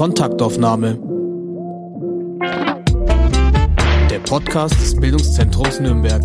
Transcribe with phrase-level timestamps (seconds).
[0.00, 0.98] Kontaktaufnahme.
[4.10, 6.24] Der Podcast des Bildungszentrums Nürnberg.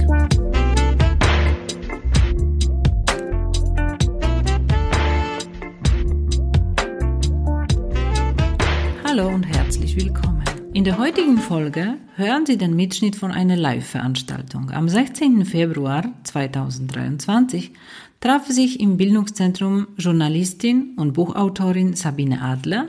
[9.03, 10.41] Hallo und herzlich willkommen.
[10.71, 14.71] In der heutigen Folge hören Sie den Mitschnitt von einer Live-Veranstaltung.
[14.71, 15.43] Am 16.
[15.43, 17.73] Februar 2023
[18.21, 22.87] traf sich im Bildungszentrum Journalistin und Buchautorin Sabine Adler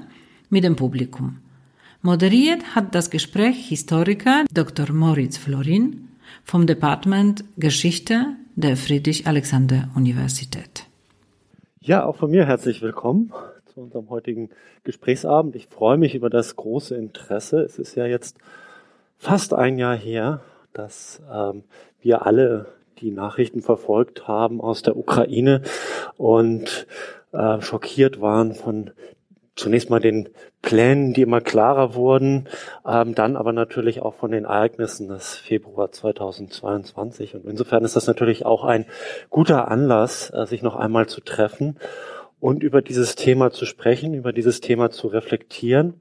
[0.49, 1.39] mit dem Publikum.
[2.03, 4.93] Moderiert hat das Gespräch Historiker Dr.
[4.93, 6.09] Moritz Florin
[6.45, 10.85] vom Departement Geschichte der Friedrich-Alexander-Universität.
[11.81, 13.33] Ja, auch von mir herzlich willkommen
[13.67, 14.51] zu unserem heutigen
[14.85, 15.57] Gesprächsabend.
[15.57, 17.61] Ich freue mich über das große Interesse.
[17.61, 18.37] Es ist ja jetzt
[19.19, 20.41] fast ein Jahr her,
[20.73, 21.65] dass ähm,
[22.01, 22.67] wir alle
[22.99, 25.63] die Nachrichten verfolgt haben aus der Ukraine
[26.17, 26.87] und
[27.33, 28.91] äh, schockiert waren von
[29.57, 30.29] zunächst mal den
[30.63, 32.47] Plänen, die immer klarer wurden,
[32.87, 37.35] ähm, dann aber natürlich auch von den Ereignissen des Februar 2022.
[37.35, 38.85] Und insofern ist das natürlich auch ein
[39.31, 41.79] guter Anlass, äh, sich noch einmal zu treffen
[42.39, 45.95] und über dieses Thema zu sprechen, über dieses Thema zu reflektieren.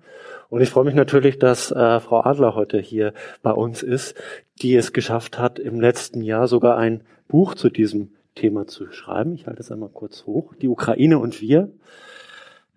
[0.50, 4.16] Und ich freue mich natürlich, dass äh, Frau Adler heute hier bei uns ist,
[4.62, 9.34] die es geschafft hat, im letzten Jahr sogar ein Buch zu diesem Thema zu schreiben.
[9.34, 10.53] Ich halte es einmal kurz hoch.
[10.62, 11.72] Die Ukraine und wir.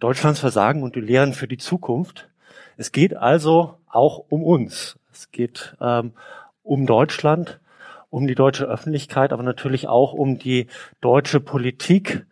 [0.01, 2.29] Deutschlands Versagen und die Lehren für die Zukunft.
[2.77, 4.97] Es geht also auch um uns.
[5.13, 6.13] Es geht ähm,
[6.63, 7.59] um Deutschland,
[8.11, 10.69] um die deutsche Öffentlichkeit, aber natürlich auch um die
[11.01, 12.25] deutsche Politik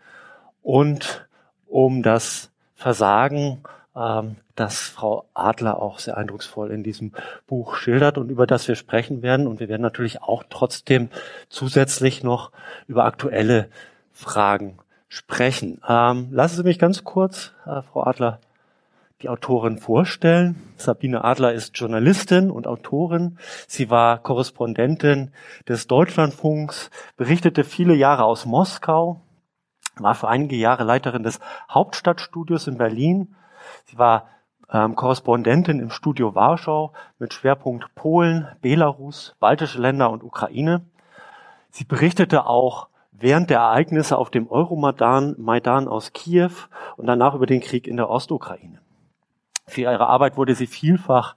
[0.62, 1.26] und
[1.66, 3.64] um das Versagen,
[3.96, 7.12] ähm, das Frau Adler auch sehr eindrucksvoll in diesem
[7.46, 9.46] Buch schildert und über das wir sprechen werden.
[9.46, 11.10] Und wir werden natürlich auch trotzdem
[11.48, 12.52] zusätzlich noch
[12.86, 13.68] über aktuelle
[14.12, 14.78] Fragen
[15.08, 15.80] sprechen.
[15.88, 18.40] Ähm, lassen Sie mich ganz kurz, äh, Frau Adler,
[19.22, 20.56] die Autorin vorstellen.
[20.76, 23.38] Sabine Adler ist Journalistin und Autorin.
[23.66, 25.32] Sie war Korrespondentin
[25.66, 29.20] des Deutschlandfunks, berichtete viele Jahre aus Moskau,
[29.96, 31.40] war für einige Jahre Leiterin des
[31.70, 33.34] Hauptstadtstudios in Berlin.
[33.84, 34.28] Sie war
[34.70, 40.84] ähm, Korrespondentin im Studio Warschau mit Schwerpunkt Polen, Belarus, baltische Länder und Ukraine.
[41.70, 46.50] Sie berichtete auch während der Ereignisse auf dem Euromaidan Maidan aus Kiew
[46.96, 48.80] und danach über den Krieg in der Ostukraine.
[49.66, 51.34] Für ihre Arbeit wurde sie vielfach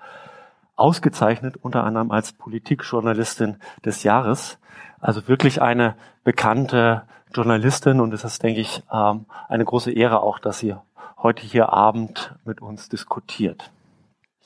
[0.75, 4.59] ausgezeichnet, unter anderem als Politikjournalistin des Jahres.
[5.00, 7.03] Also wirklich eine bekannte
[7.34, 10.75] Journalistin und es ist, denke ich, ähm, eine große Ehre auch, dass sie
[11.17, 13.72] heute hier Abend mit uns diskutiert.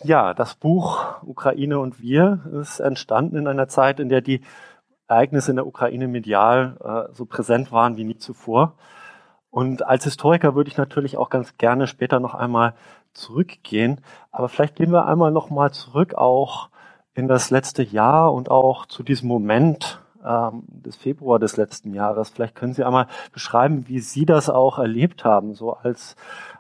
[0.04, 4.42] Ja, das Buch Ukraine und wir ist entstanden in einer Zeit, in der die
[5.08, 6.78] Ereignisse in der Ukraine medial
[7.10, 8.76] äh, so präsent waren wie nie zuvor.
[9.50, 12.74] Und als Historiker würde ich natürlich auch ganz gerne später noch einmal
[13.14, 14.02] zurückgehen.
[14.32, 16.70] Aber vielleicht gehen wir einmal noch mal zurück auch
[17.14, 22.30] in das letzte Jahr und auch zu diesem Moment ähm, des Februar des letzten Jahres.
[22.30, 26.16] Vielleicht können Sie einmal beschreiben, wie Sie das auch erlebt haben, so als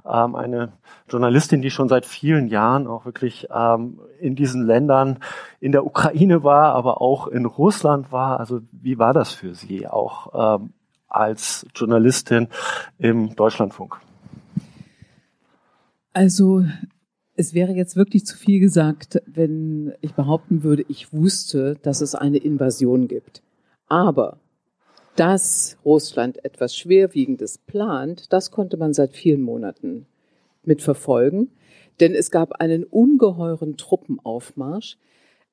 [0.06, 0.74] ähm, eine
[1.09, 5.19] Journalistin, die schon seit vielen Jahren auch wirklich ähm, in diesen Ländern
[5.59, 8.40] in der Ukraine war, aber auch in Russland war.
[8.40, 10.74] Also wie war das für Sie auch ähm,
[11.08, 12.47] als Journalistin
[12.97, 14.00] im Deutschlandfunk?
[16.14, 16.64] Also
[17.35, 22.14] es wäre jetzt wirklich zu viel gesagt, wenn ich behaupten würde, ich wusste, dass es
[22.14, 23.41] eine Invasion gibt.
[23.88, 24.38] Aber
[25.16, 30.06] dass Russland etwas Schwerwiegendes plant, das konnte man seit vielen Monaten
[30.63, 31.50] mitverfolgen.
[32.00, 34.97] Denn es gab einen ungeheuren Truppenaufmarsch.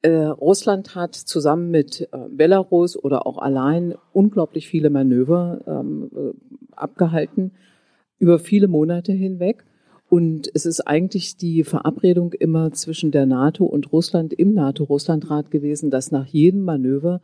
[0.03, 6.75] Äh, Russland hat zusammen mit äh, Belarus oder auch allein unglaublich viele Manöver ähm, äh,
[6.75, 7.53] abgehalten
[8.19, 9.65] über viele Monate hinweg.
[10.09, 15.91] Und es ist eigentlich die Verabredung immer zwischen der NATO und Russland im NATO-Russland-Rat gewesen,
[15.91, 17.21] dass nach jedem Manöver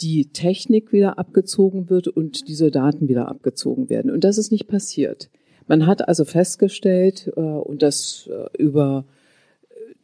[0.00, 4.10] die Technik wieder abgezogen wird und diese Daten wieder abgezogen werden.
[4.10, 5.30] Und das ist nicht passiert.
[5.66, 9.04] Man hat also festgestellt, äh, und das äh, über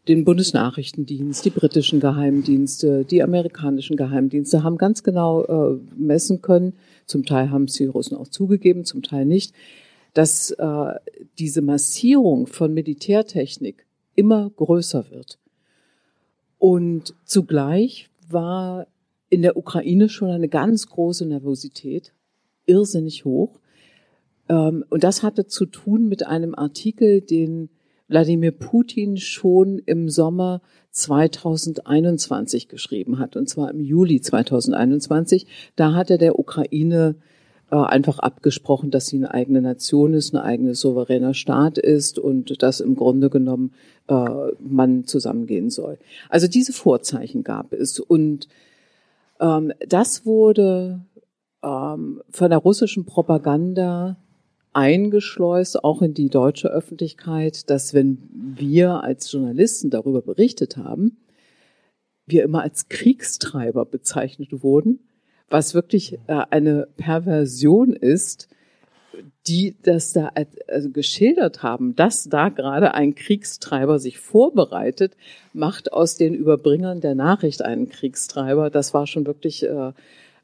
[0.08, 6.74] den Bundesnachrichtendienst, die britischen Geheimdienste, die amerikanischen Geheimdienste haben ganz genau äh, messen können,
[7.06, 9.54] zum Teil haben es die Russen auch zugegeben, zum Teil nicht,
[10.12, 10.94] dass äh,
[11.38, 15.38] diese Massierung von Militärtechnik immer größer wird.
[16.58, 18.86] Und zugleich war
[19.34, 22.14] in der Ukraine schon eine ganz große Nervosität,
[22.66, 23.58] irrsinnig hoch.
[24.48, 27.68] Ähm, und das hatte zu tun mit einem Artikel, den
[28.06, 35.48] Wladimir Putin schon im Sommer 2021 geschrieben hat, und zwar im Juli 2021.
[35.74, 37.16] Da hat er der Ukraine
[37.72, 42.62] äh, einfach abgesprochen, dass sie eine eigene Nation ist, ein eigener souveräner Staat ist und
[42.62, 43.72] dass im Grunde genommen
[44.06, 45.98] äh, man zusammengehen soll.
[46.28, 48.46] Also diese Vorzeichen gab es und
[49.40, 51.04] ähm, das wurde
[51.62, 54.16] ähm, von der russischen Propaganda
[54.72, 61.18] eingeschleust, auch in die deutsche Öffentlichkeit, dass wenn wir als Journalisten darüber berichtet haben,
[62.26, 65.00] wir immer als Kriegstreiber bezeichnet wurden,
[65.48, 68.48] was wirklich äh, eine Perversion ist,
[69.46, 70.30] die das da
[70.68, 75.16] also geschildert haben, dass da gerade ein Kriegstreiber sich vorbereitet,
[75.52, 78.70] macht aus den Überbringern der Nachricht einen Kriegstreiber.
[78.70, 79.92] Das war schon wirklich äh,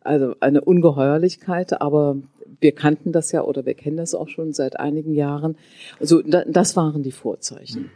[0.03, 2.17] also eine Ungeheuerlichkeit, aber
[2.61, 5.57] wir kannten das ja oder wir kennen das auch schon seit einigen Jahren.
[5.99, 7.91] Also das waren die Vorzeichen.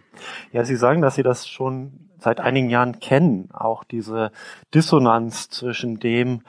[0.52, 4.30] Ja, Sie sagen, dass Sie das schon seit einigen Jahren kennen, auch diese
[4.72, 6.42] Dissonanz zwischen dem,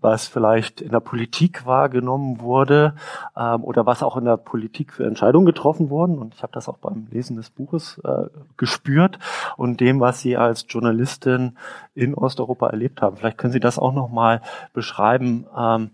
[0.00, 2.94] was vielleicht in der Politik wahrgenommen wurde
[3.36, 6.18] ähm, oder was auch in der Politik für Entscheidungen getroffen wurden.
[6.18, 9.18] Und ich habe das auch beim Lesen des Buches äh, gespürt
[9.56, 11.56] und dem, was Sie als Journalistin
[11.94, 13.16] in Osteuropa erlebt haben.
[13.16, 14.42] Vielleicht können Sie das auch noch mal
[14.72, 15.46] beschreiben.
[15.56, 15.90] Ähm,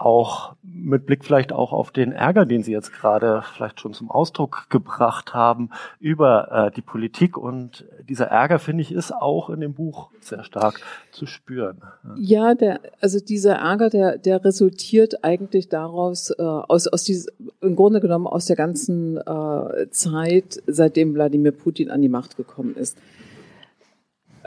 [0.00, 4.10] auch mit Blick vielleicht auch auf den Ärger, den Sie jetzt gerade vielleicht schon zum
[4.10, 7.36] Ausdruck gebracht haben über äh, die Politik.
[7.36, 10.80] Und dieser Ärger, finde ich, ist auch in dem Buch sehr stark
[11.12, 11.82] zu spüren.
[12.16, 17.26] Ja, der, also dieser Ärger, der, der resultiert eigentlich daraus, äh, aus, aus dieses,
[17.60, 22.74] im Grunde genommen aus der ganzen äh, Zeit, seitdem Wladimir Putin an die Macht gekommen
[22.74, 22.96] ist.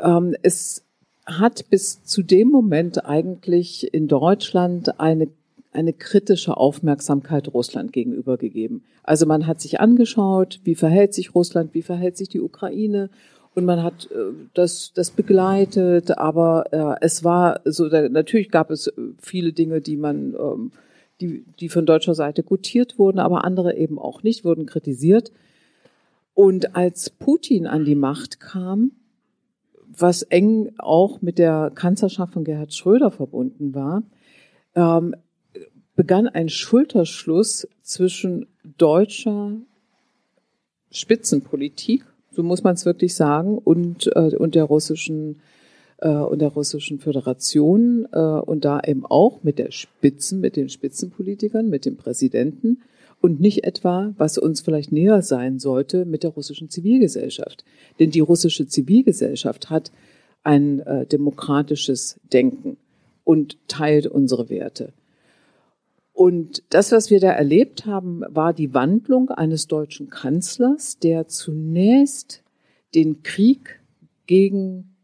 [0.02, 0.84] Ähm, es
[1.26, 5.30] hat bis zu dem Moment eigentlich in Deutschland eine
[5.74, 8.84] eine kritische Aufmerksamkeit Russland gegenüber gegeben.
[9.04, 13.10] Also man hat sich angeschaut, wie verhält sich Russland, wie verhält sich die Ukraine
[13.56, 18.92] und man hat äh, das, das begleitet, aber äh, es war so, natürlich gab es
[19.20, 20.72] viele Dinge, die man, ähm,
[21.22, 25.32] die, die von deutscher Seite gutiert wurden, aber andere eben auch nicht, wurden kritisiert.
[26.34, 28.92] Und als Putin an die Macht kam,
[29.96, 34.02] was eng auch mit der Kanzlerschaft von Gerhard Schröder verbunden war,
[34.76, 35.14] ähm,
[35.96, 38.48] begann ein Schulterschluss zwischen
[38.78, 39.54] deutscher
[40.92, 45.40] Spitzenpolitik, so muss man es wirklich sagen, und, äh, und der russischen
[46.04, 50.70] äh, und der russischen Föderation äh, und da eben auch mit der Spitzen, mit den
[50.70, 52.82] Spitzenpolitikern, mit dem Präsidenten
[53.22, 57.64] und nicht etwa, was uns vielleicht näher sein sollte, mit der russischen Zivilgesellschaft.
[58.00, 59.92] Denn die russische Zivilgesellschaft hat
[60.44, 62.78] ein äh, demokratisches Denken
[63.24, 64.92] und teilt unsere Werte.
[66.24, 72.44] Und das, was wir da erlebt haben, war die Wandlung eines deutschen Kanzlers, der zunächst
[72.96, 73.82] den Krieg
[74.26, 74.96] gegen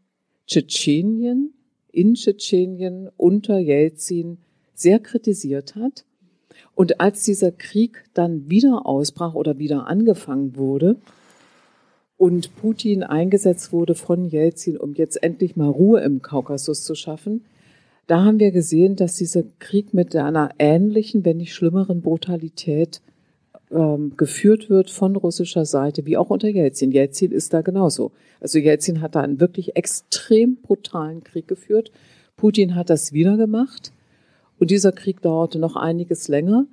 [0.46, 1.52] Tschetschenien,
[1.92, 4.38] in Tschetschenien unter Jelzin
[4.72, 6.06] sehr kritisiert hat.
[6.74, 10.96] Und als dieser Krieg dann wieder ausbrach oder wieder angefangen wurde
[12.16, 17.44] und Putin eingesetzt wurde von Jelzin, um jetzt endlich mal Ruhe im Kaukasus zu schaffen,
[18.10, 23.02] da haben wir gesehen, dass dieser Krieg mit einer ähnlichen, wenn nicht schlimmeren Brutalität
[23.70, 26.90] ähm, geführt wird von russischer Seite, wie auch unter Jelzin.
[26.90, 28.10] Jelzin ist da genauso.
[28.40, 31.92] Also Jelzin hat da einen wirklich extrem brutalen Krieg geführt.
[32.36, 33.92] Putin hat das wieder gemacht.
[34.58, 36.66] Und dieser Krieg dauerte noch einiges länger.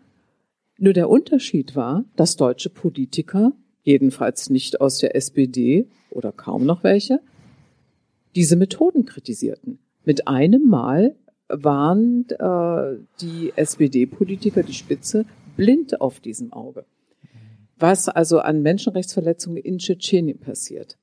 [0.79, 3.51] Nur der Unterschied war, dass deutsche Politiker,
[3.83, 7.19] jedenfalls nicht aus der SPD oder kaum noch welche,
[8.35, 9.77] diese Methoden kritisierten.
[10.03, 11.15] Mit einem Mal
[11.49, 15.25] waren äh, die SPD-Politiker, die Spitze,
[15.55, 16.85] blind auf diesem Auge.
[17.79, 20.97] Was also an Menschenrechtsverletzungen in Tschetschenien passiert.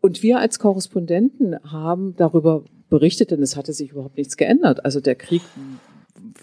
[0.00, 4.84] Und wir als Korrespondenten haben darüber berichtet, denn es hatte sich überhaupt nichts geändert.
[4.84, 5.42] Also der Krieg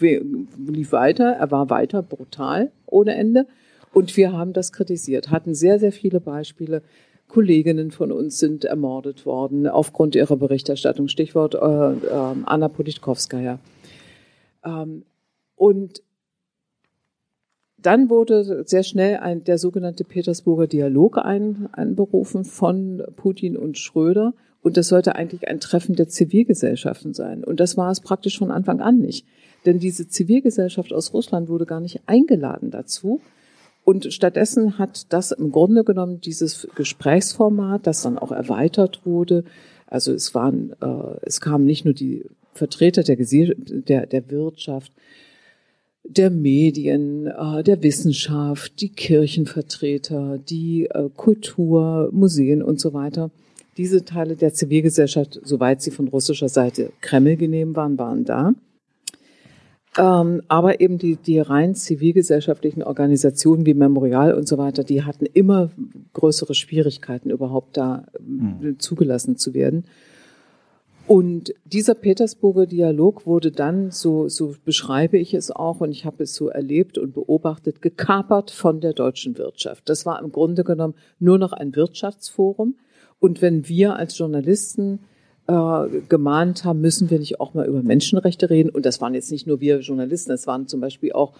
[0.00, 3.46] lief weiter, er war weiter brutal ohne Ende.
[3.92, 6.82] Und wir haben das kritisiert, hatten sehr, sehr viele Beispiele,
[7.30, 11.06] Kolleginnen von uns sind ermordet worden aufgrund ihrer Berichterstattung.
[11.08, 13.60] Stichwort äh, äh, Anna Politkovskaya.
[14.64, 15.04] Ähm,
[15.54, 16.02] und
[17.78, 24.34] dann wurde sehr schnell ein, der sogenannte Petersburger Dialog ein, einberufen von Putin und Schröder.
[24.60, 27.44] Und das sollte eigentlich ein Treffen der Zivilgesellschaften sein.
[27.44, 29.24] Und das war es praktisch von Anfang an nicht.
[29.64, 33.20] Denn diese Zivilgesellschaft aus Russland wurde gar nicht eingeladen dazu.
[33.84, 39.44] Und stattdessen hat das im Grunde genommen dieses Gesprächsformat, das dann auch erweitert wurde.
[39.86, 44.92] Also es waren, äh, es kamen nicht nur die Vertreter der, der, der Wirtschaft,
[46.04, 53.30] der Medien, äh, der Wissenschaft, die Kirchenvertreter, die äh, Kultur, Museen und so weiter.
[53.76, 58.54] Diese Teile der Zivilgesellschaft, soweit sie von russischer Seite Kreml genehm waren, waren da.
[59.98, 65.26] Ähm, aber eben die, die rein zivilgesellschaftlichen Organisationen wie Memorial und so weiter, die hatten
[65.26, 65.70] immer
[66.12, 68.78] größere Schwierigkeiten, überhaupt da mhm.
[68.78, 69.84] zugelassen zu werden.
[71.08, 76.22] Und dieser Petersburger Dialog wurde dann, so, so beschreibe ich es auch, und ich habe
[76.22, 79.88] es so erlebt und beobachtet, gekapert von der deutschen Wirtschaft.
[79.88, 82.76] Das war im Grunde genommen nur noch ein Wirtschaftsforum.
[83.18, 85.00] Und wenn wir als Journalisten
[85.50, 88.70] äh, gemahnt haben, müssen wir nicht auch mal über Menschenrechte reden.
[88.70, 91.32] Und das waren jetzt nicht nur wir Journalisten, es waren zum Beispiel auch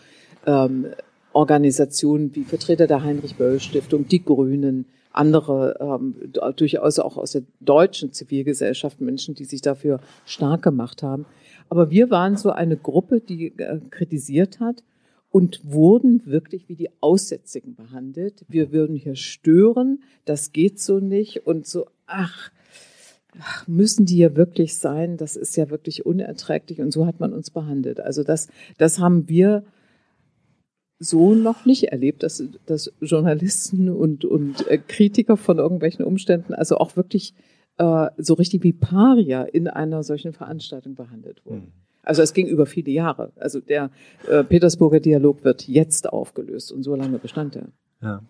[0.47, 0.87] ähm,
[1.33, 6.15] Organisationen wie Vertreter der Heinrich-Böll-Stiftung, die Grünen, andere, ähm,
[6.57, 11.27] durchaus auch aus der deutschen Zivilgesellschaft, Menschen, die sich dafür stark gemacht haben.
[11.69, 14.83] Aber wir waren so eine Gruppe, die äh, kritisiert hat
[15.31, 18.45] und wurden wirklich wie die Aussätzigen behandelt.
[18.49, 22.51] Wir würden hier stören, das geht so nicht und so, ach,
[23.39, 25.17] ach, müssen die ja wirklich sein?
[25.17, 28.01] Das ist ja wirklich unerträglich und so hat man uns behandelt.
[28.01, 29.65] Also das, das haben wir
[30.99, 36.77] so noch nicht erlebt, dass, dass Journalisten und, und äh, Kritiker von irgendwelchen Umständen also
[36.77, 37.35] auch wirklich
[37.79, 41.61] äh, so richtig wie Paria in einer solchen Veranstaltung behandelt wurden.
[41.61, 41.73] Mhm.
[42.03, 43.33] Also es ging über viele Jahre.
[43.37, 43.91] Also der
[44.29, 47.69] äh, Petersburger Dialog wird jetzt aufgelöst und so lange bestand er.
[48.03, 48.23] Ja.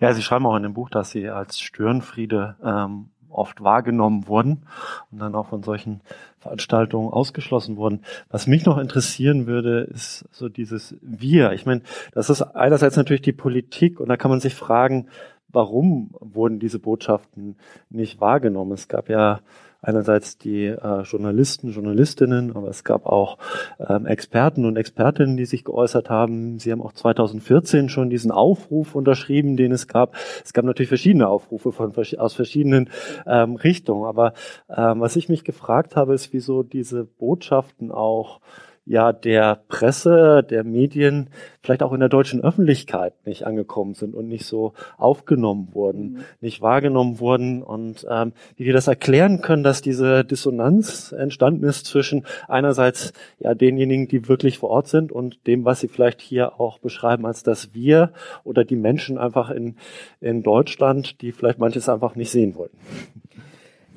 [0.00, 4.62] Ja, Sie schreiben auch in dem Buch, dass Sie als Störenfriede ähm, oft wahrgenommen wurden
[5.10, 6.00] und dann auch von solchen
[6.38, 8.02] Veranstaltungen ausgeschlossen wurden.
[8.30, 11.52] Was mich noch interessieren würde, ist so dieses Wir.
[11.52, 11.82] Ich meine,
[12.12, 15.08] das ist einerseits natürlich die Politik und da kann man sich fragen,
[15.48, 17.56] warum wurden diese Botschaften
[17.90, 18.72] nicht wahrgenommen?
[18.72, 19.40] Es gab ja
[19.80, 23.38] einerseits die äh, Journalisten, Journalistinnen, aber es gab auch
[23.86, 26.58] ähm, Experten und Expertinnen, die sich geäußert haben.
[26.58, 30.16] Sie haben auch 2014 schon diesen Aufruf unterschrieben, den es gab.
[30.44, 32.90] Es gab natürlich verschiedene Aufrufe von, aus verschiedenen
[33.26, 34.04] ähm, Richtungen.
[34.04, 34.32] Aber
[34.68, 38.40] ähm, was ich mich gefragt habe, ist, wieso diese Botschaften auch
[38.88, 41.28] ja der Presse, der Medien,
[41.62, 46.18] vielleicht auch in der deutschen Öffentlichkeit nicht angekommen sind und nicht so aufgenommen wurden, mhm.
[46.40, 51.84] nicht wahrgenommen wurden und ähm, wie wir das erklären können, dass diese Dissonanz entstanden ist
[51.84, 56.58] zwischen einerseits ja denjenigen, die wirklich vor Ort sind und dem, was sie vielleicht hier
[56.58, 58.12] auch beschreiben als das Wir
[58.44, 59.76] oder die Menschen einfach in,
[60.20, 62.78] in Deutschland, die vielleicht manches einfach nicht sehen wollten.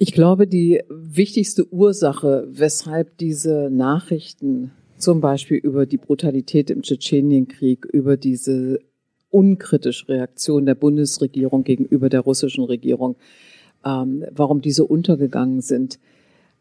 [0.04, 4.72] Ich glaube, die wichtigste Ursache, weshalb diese Nachrichten
[5.02, 8.80] zum Beispiel über die Brutalität im Tschetschenienkrieg, über diese
[9.30, 13.16] unkritische Reaktion der Bundesregierung gegenüber der russischen Regierung,
[13.86, 16.00] ähm, warum diese untergegangen sind.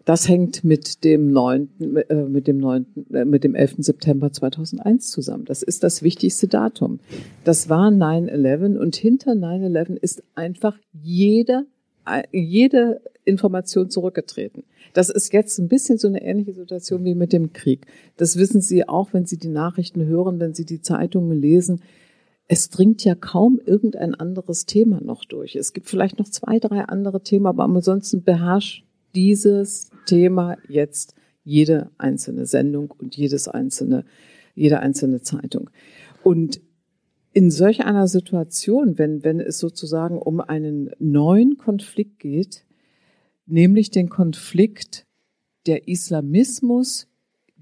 [0.05, 1.69] Das hängt mit dem 9.,
[2.09, 3.77] äh, mit dem 9., äh, mit dem 11.
[3.79, 5.45] September 2001 zusammen.
[5.45, 7.01] Das ist das wichtigste Datum.
[7.45, 11.67] Das war 9/11 und hinter 9/11 ist einfach jeder
[12.33, 14.65] jede Information zurückgetreten.
[14.93, 17.87] Das ist jetzt ein bisschen so eine ähnliche Situation wie mit dem Krieg.
[18.17, 21.83] Das wissen Sie auch, wenn Sie die Nachrichten hören, wenn Sie die Zeitungen lesen.
[22.49, 25.55] Es dringt ja kaum irgendein anderes Thema noch durch.
[25.55, 31.15] Es gibt vielleicht noch zwei, drei andere Themen, aber ansonsten beherrscht dieses Thema jetzt
[31.45, 34.05] jede einzelne Sendung und jedes einzelne,
[34.55, 35.71] jede einzelne Zeitung.
[36.23, 36.61] Und
[37.33, 42.65] in solch einer Situation, wenn, wenn es sozusagen um einen neuen Konflikt geht,
[43.47, 45.07] nämlich den Konflikt
[45.67, 47.07] der Islamismus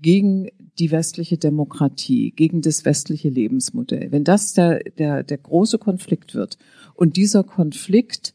[0.00, 0.48] gegen
[0.78, 4.12] die westliche Demokratie, gegen das westliche Lebensmodell.
[4.12, 6.56] Wenn das der, der, der große Konflikt wird
[6.94, 8.34] und dieser Konflikt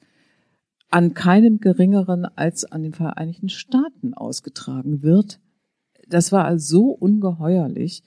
[0.90, 5.40] an keinem geringeren als an den Vereinigten Staaten ausgetragen wird,
[6.08, 8.04] das war so ungeheuerlich,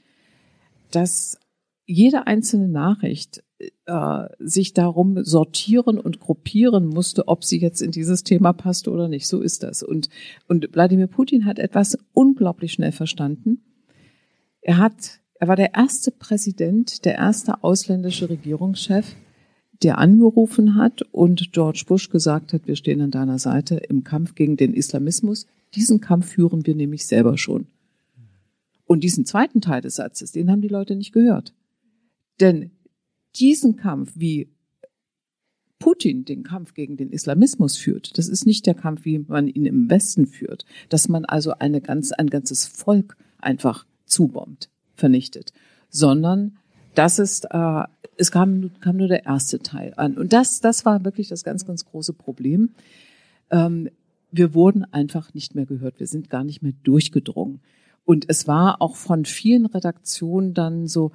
[0.90, 1.38] dass
[1.86, 3.42] jede einzelne Nachricht
[3.86, 9.08] äh, sich darum sortieren und gruppieren musste, ob sie jetzt in dieses Thema passte oder
[9.08, 9.26] nicht.
[9.28, 9.82] So ist das.
[9.82, 10.10] Und,
[10.48, 13.62] und Wladimir Putin hat etwas unglaublich schnell verstanden.
[14.60, 19.14] Er hat, er war der erste Präsident, der erste ausländische Regierungschef,
[19.82, 24.34] der angerufen hat und George Bush gesagt hat, wir stehen an deiner Seite im Kampf
[24.34, 25.46] gegen den Islamismus.
[25.74, 27.66] Diesen Kampf führen wir nämlich selber schon.
[28.86, 31.52] Und diesen zweiten Teil des Satzes, den haben die Leute nicht gehört.
[32.40, 32.70] Denn
[33.36, 34.50] diesen Kampf, wie
[35.78, 39.66] Putin den Kampf gegen den Islamismus führt, das ist nicht der Kampf, wie man ihn
[39.66, 45.52] im Westen führt, dass man also eine ganz, ein ganzes Volk einfach zubombt, vernichtet,
[45.90, 46.56] sondern
[46.94, 47.82] das ist, äh,
[48.16, 50.16] es kam, kam nur der erste Teil an.
[50.16, 52.70] Und das, das war wirklich das ganz, ganz große Problem.
[53.50, 53.90] Ähm,
[54.32, 56.00] wir wurden einfach nicht mehr gehört.
[56.00, 57.60] Wir sind gar nicht mehr durchgedrungen.
[58.04, 61.12] Und es war auch von vielen Redaktionen dann so,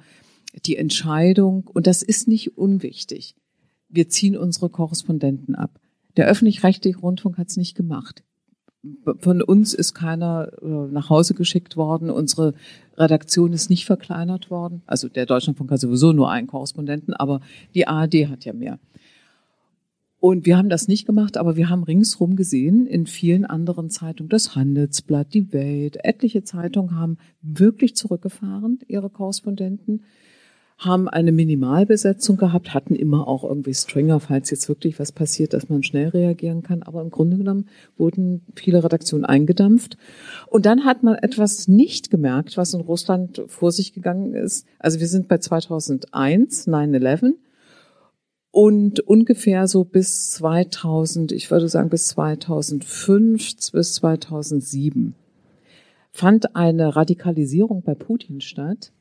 [0.66, 3.34] die Entscheidung, und das ist nicht unwichtig,
[3.88, 5.78] wir ziehen unsere Korrespondenten ab.
[6.16, 8.22] Der öffentlich-rechtliche Rundfunk hat es nicht gemacht.
[9.20, 12.10] von uns ist keiner äh, nach Hause geschickt worden.
[12.10, 12.54] Unsere
[12.96, 14.82] Redaktion ist nicht verkleinert worden.
[14.86, 17.40] Also der Deutschlandfunk hat sowieso nur einen Korrespondenten, aber
[17.74, 18.78] die ARD hat ja mehr.
[20.18, 24.28] Und wir haben das nicht gemacht, aber wir haben ringsrum gesehen in vielen anderen Zeitungen,
[24.28, 30.04] das Handelsblatt, die Welt, etliche Zeitungen haben wirklich zurückgefahren, ihre Korrespondenten
[30.84, 35.68] haben eine Minimalbesetzung gehabt, hatten immer auch irgendwie Stringer, falls jetzt wirklich was passiert, dass
[35.68, 36.82] man schnell reagieren kann.
[36.82, 39.96] Aber im Grunde genommen wurden viele Redaktionen eingedampft.
[40.48, 44.66] Und dann hat man etwas nicht gemerkt, was in Russland vor sich gegangen ist.
[44.78, 47.34] Also wir sind bei 2001, 9-11.
[48.50, 55.14] Und ungefähr so bis 2000, ich würde sagen bis 2005 bis 2007
[56.12, 58.92] fand eine Radikalisierung bei Putin statt,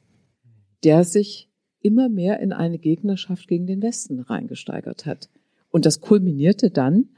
[0.86, 1.51] der sich
[1.82, 5.30] immer mehr in eine Gegnerschaft gegen den Westen reingesteigert hat.
[5.70, 7.10] Und das kulminierte dann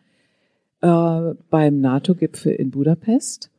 [0.82, 3.50] äh, beim NATO-Gipfel in Budapest,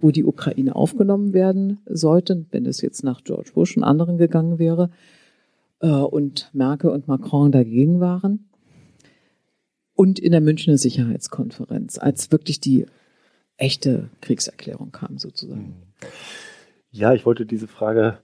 [0.00, 4.58] wo die Ukraine aufgenommen werden sollte, wenn es jetzt nach George Bush und anderen gegangen
[4.58, 4.90] wäre
[5.80, 8.48] äh, und Merkel und Macron dagegen waren.
[9.94, 12.84] Und in der Münchner Sicherheitskonferenz, als wirklich die
[13.56, 15.74] echte Kriegserklärung kam sozusagen.
[16.90, 18.18] Ja, ich wollte diese Frage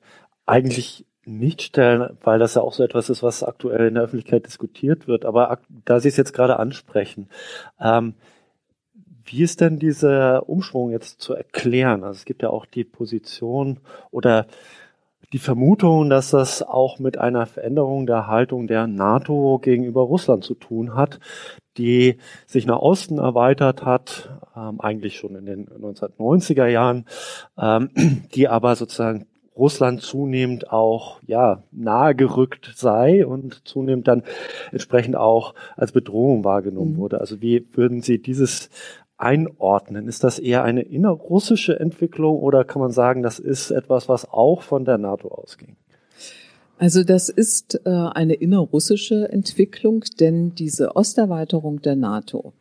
[0.45, 4.47] eigentlich nicht stellen, weil das ja auch so etwas ist, was aktuell in der Öffentlichkeit
[4.47, 5.25] diskutiert wird.
[5.25, 7.29] Aber da Sie es jetzt gerade ansprechen,
[7.81, 8.14] ähm,
[9.25, 12.02] wie ist denn dieser Umschwung jetzt zu erklären?
[12.02, 13.79] Also es gibt ja auch die Position
[14.11, 14.47] oder
[15.33, 20.55] die Vermutung, dass das auch mit einer Veränderung der Haltung der NATO gegenüber Russland zu
[20.55, 21.21] tun hat,
[21.79, 27.07] die sich nach Osten erweitert hat, ähm, eigentlich schon in den 1990er Jahren,
[27.57, 27.91] ähm,
[28.35, 34.23] die aber sozusagen Russland zunehmend auch ja nahe gerückt sei und zunehmend dann
[34.71, 36.99] entsprechend auch als Bedrohung wahrgenommen mhm.
[36.99, 37.21] wurde.
[37.21, 38.71] Also wie würden Sie dieses
[39.18, 40.09] einordnen?
[40.09, 44.62] Ist das eher eine innerrussische Entwicklung oder kann man sagen, das ist etwas, was auch
[44.62, 45.76] von der NATO ausging?
[46.78, 52.52] Also das ist äh, eine innerrussische Entwicklung, denn diese Osterweiterung der NATO,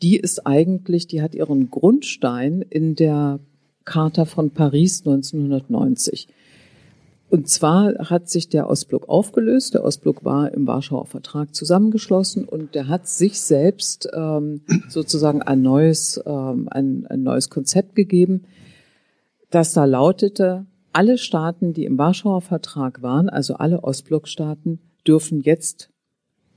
[0.00, 3.40] die ist eigentlich, die hat ihren Grundstein in der
[3.84, 6.28] Charta von Paris 1990.
[7.30, 9.74] Und zwar hat sich der Ostblock aufgelöst.
[9.74, 15.62] Der Ostblock war im Warschauer Vertrag zusammengeschlossen und der hat sich selbst ähm, sozusagen ein
[15.62, 18.44] neues, ähm, ein, ein neues Konzept gegeben,
[19.50, 25.90] das da lautete, alle Staaten, die im Warschauer Vertrag waren, also alle Ostblockstaaten, dürfen jetzt,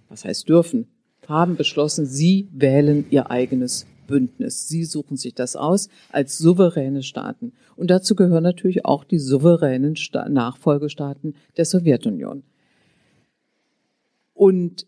[0.10, 0.88] was heißt dürfen,
[1.28, 4.68] haben beschlossen, sie wählen ihr eigenes Bündnis.
[4.68, 7.54] Sie suchen sich das aus als souveräne Staaten.
[7.76, 12.44] Und dazu gehören natürlich auch die souveränen Sta Nachfolgestaaten der Sowjetunion.
[14.34, 14.88] Und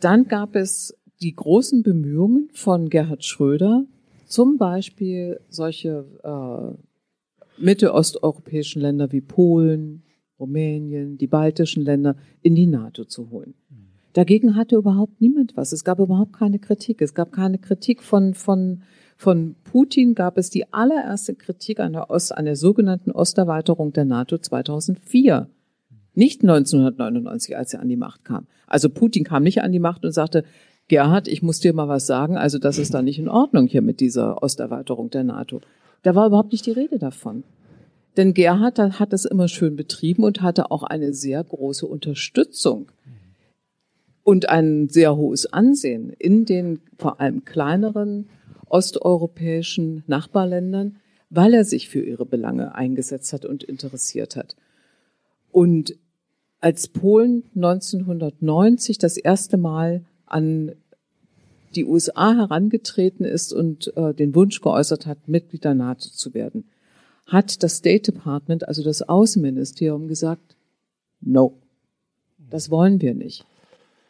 [0.00, 3.86] dann gab es die großen Bemühungen von Gerhard Schröder,
[4.26, 10.02] zum Beispiel solche äh, mittelosteuropäischen Länder wie Polen,
[10.40, 13.54] Rumänien, die baltischen Länder in die NATO zu holen.
[14.12, 15.72] Dagegen hatte überhaupt niemand was.
[15.72, 17.00] Es gab überhaupt keine Kritik.
[17.00, 18.82] Es gab keine Kritik von, von,
[19.16, 24.04] von Putin gab es die allererste Kritik an der, Ost, an der sogenannten Osterweiterung der
[24.04, 25.48] NATO 2004.
[26.14, 28.46] Nicht 1999, als er an die Macht kam.
[28.66, 30.44] Also Putin kam nicht an die Macht und sagte,
[30.88, 33.80] Gerhard, ich muss dir mal was sagen, also das ist da nicht in Ordnung hier
[33.80, 35.62] mit dieser Osterweiterung der NATO.
[36.02, 37.44] Da war überhaupt nicht die Rede davon.
[38.18, 42.90] Denn Gerhard hat das immer schön betrieben und hatte auch eine sehr große Unterstützung
[44.24, 48.28] und ein sehr hohes Ansehen in den vor allem kleineren
[48.68, 50.96] osteuropäischen Nachbarländern,
[51.30, 54.56] weil er sich für ihre Belange eingesetzt hat und interessiert hat.
[55.50, 55.96] Und
[56.60, 60.72] als Polen 1990 das erste Mal an
[61.74, 66.64] die USA herangetreten ist und äh, den Wunsch geäußert hat, Mitglied der NATO zu werden,
[67.26, 70.56] hat das State Department, also das Außenministerium, gesagt,
[71.20, 71.58] no,
[72.50, 73.46] das wollen wir nicht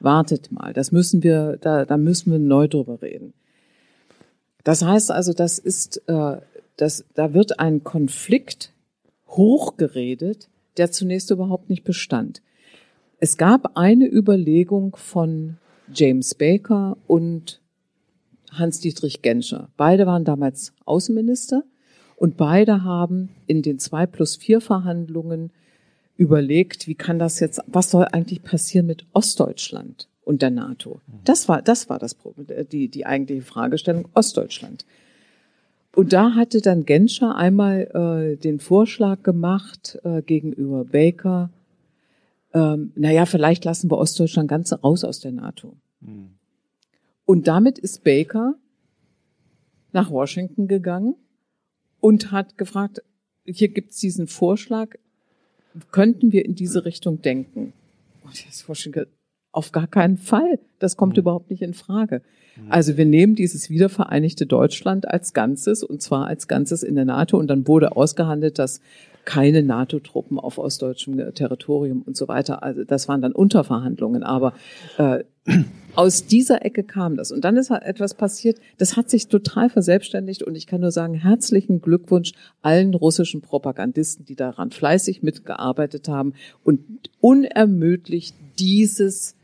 [0.03, 3.35] wartet mal, das müssen wir, da, da müssen wir neu drüber reden.
[4.65, 6.37] Das heißt also, das ist, äh,
[6.77, 8.73] das, da wird ein Konflikt
[9.29, 12.43] hochgeredet, der zunächst überhaupt nicht bestand.
[13.19, 15.59] Es gab eine Überlegung von
[15.93, 17.61] James Baker und
[18.53, 19.69] Hans-Dietrich Genscher.
[19.77, 21.65] Beide waren damals Außenminister
[22.17, 25.53] und beide haben in den zwei plus vier Verhandlungen
[26.17, 31.01] überlegt, wie kann das jetzt, was soll eigentlich passieren mit Ostdeutschland und der NATO?
[31.25, 34.85] Das war, das war das Problem, die, die eigentliche Fragestellung Ostdeutschland.
[35.95, 41.51] Und da hatte dann Genscher einmal äh, den Vorschlag gemacht äh, gegenüber Baker,
[42.55, 45.77] ähm, naja, vielleicht lassen wir Ostdeutschland ganz raus aus der NATO.
[46.01, 46.35] Mhm.
[47.25, 48.55] Und damit ist Baker
[49.93, 51.15] nach Washington gegangen
[52.01, 53.03] und hat gefragt,
[53.45, 54.97] hier gibt's diesen Vorschlag,
[55.91, 57.73] könnten wir in diese Richtung denken?
[58.25, 59.07] Und das Washington,
[59.53, 60.59] auf gar keinen Fall.
[60.83, 61.21] Das kommt mhm.
[61.21, 62.23] überhaupt nicht in Frage.
[62.57, 62.63] Mhm.
[62.71, 67.39] Also wir nehmen dieses wiedervereinigte Deutschland als Ganzes und zwar als Ganzes in der NATO
[67.39, 68.81] und dann wurde ausgehandelt, dass
[69.25, 72.63] keine NATO-Truppen auf ostdeutschem Territorium und so weiter.
[72.63, 74.55] Also das waren dann Unterverhandlungen, aber
[74.99, 75.23] äh,
[75.95, 77.33] aus dieser Ecke kam das.
[77.33, 80.91] Und dann ist halt etwas passiert, das hat sich total verselbstständigt und ich kann nur
[80.91, 86.81] sagen, herzlichen Glückwunsch allen russischen Propagandisten, die daran fleißig mitgearbeitet haben und
[87.21, 89.37] unermüdlich dieses,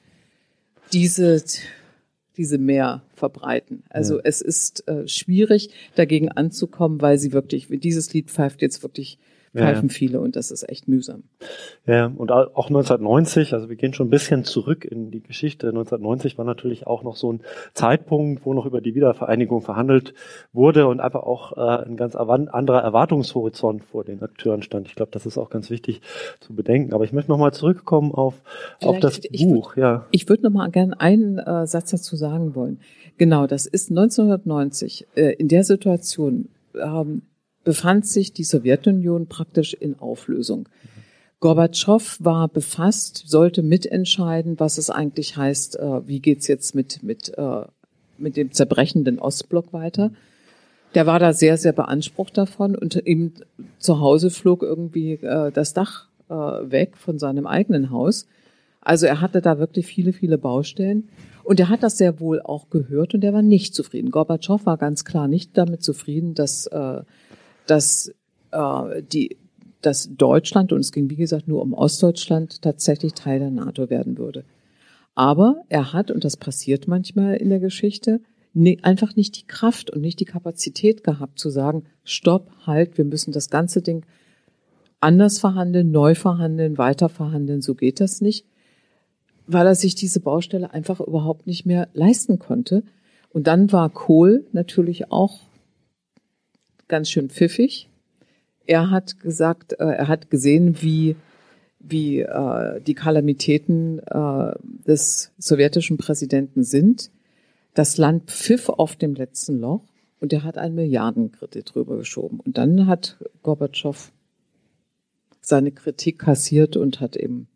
[0.92, 1.42] diese,
[2.37, 3.83] diese mehr verbreiten.
[3.88, 4.22] Also ja.
[4.24, 9.18] es ist äh, schwierig, dagegen anzukommen, weil sie wirklich, dieses Lied pfeift jetzt wirklich
[9.54, 9.94] pfeifen ja.
[9.94, 11.24] viele und das ist echt mühsam.
[11.87, 15.68] Ja, und auch 1990, also wir gehen schon ein bisschen zurück in die Geschichte.
[15.68, 17.40] 1990 war natürlich auch noch so ein
[17.74, 20.14] Zeitpunkt, wo noch über die Wiedervereinigung verhandelt
[20.52, 24.88] wurde und einfach auch äh, ein ganz anderer Erwartungshorizont vor den Akteuren stand.
[24.88, 26.00] Ich glaube, das ist auch ganz wichtig
[26.40, 26.92] zu bedenken.
[26.92, 28.34] Aber ich möchte nochmal zurückkommen auf,
[28.82, 29.76] auf das ich Buch.
[29.76, 30.06] Würd, ja.
[30.11, 32.80] Ich würde nochmal gerne einen äh, Satz dazu sagen wollen.
[33.16, 36.48] Genau, das ist 1990 äh, in der Situation.
[36.74, 37.22] Ähm,
[37.68, 40.70] befand sich die Sowjetunion praktisch in Auflösung.
[41.38, 47.37] Gorbatschow war befasst, sollte mitentscheiden, was es eigentlich heißt, äh, wie geht's jetzt mit, mit,
[47.37, 47.66] äh,
[48.16, 50.12] mit dem zerbrechenden Ostblock weiter.
[50.94, 53.33] Der war da sehr, sehr beansprucht davon und ihm
[53.78, 58.26] zu Hause flog irgendwie äh, das Dach weg von seinem eigenen Haus.
[58.83, 61.09] Also er hatte da wirklich viele, viele Baustellen.
[61.42, 64.11] Und er hat das sehr wohl auch gehört und er war nicht zufrieden.
[64.11, 67.00] Gorbatschow war ganz klar nicht damit zufrieden, dass äh,
[67.68, 68.12] dass
[68.50, 69.37] äh, die
[69.81, 74.18] dass Deutschland, und es ging wie gesagt nur um Ostdeutschland, tatsächlich Teil der NATO werden
[74.18, 74.44] würde.
[75.14, 78.20] Aber er hat, und das passiert manchmal in der Geschichte,
[78.54, 83.04] ne, einfach nicht die Kraft und nicht die Kapazität gehabt zu sagen, stopp, halt, wir
[83.04, 84.04] müssen das ganze Ding
[85.00, 88.44] anders verhandeln, neu verhandeln, weiter verhandeln, so geht das nicht,
[89.46, 92.83] weil er sich diese Baustelle einfach überhaupt nicht mehr leisten konnte.
[93.31, 95.40] Und dann war Kohl natürlich auch
[96.88, 97.88] ganz schön pfiffig.
[98.66, 101.16] Er hat gesagt, äh, er hat gesehen, wie
[101.81, 104.53] wie äh, die Kalamitäten äh,
[104.87, 107.11] des sowjetischen Präsidenten sind.
[107.74, 109.85] Das Land pfiff auf dem letzten Loch
[110.20, 112.40] und er hat einen Milliardenkredit drüber geschoben.
[112.40, 114.12] Und dann hat Gorbatschow
[115.40, 117.48] seine Kritik kassiert und hat eben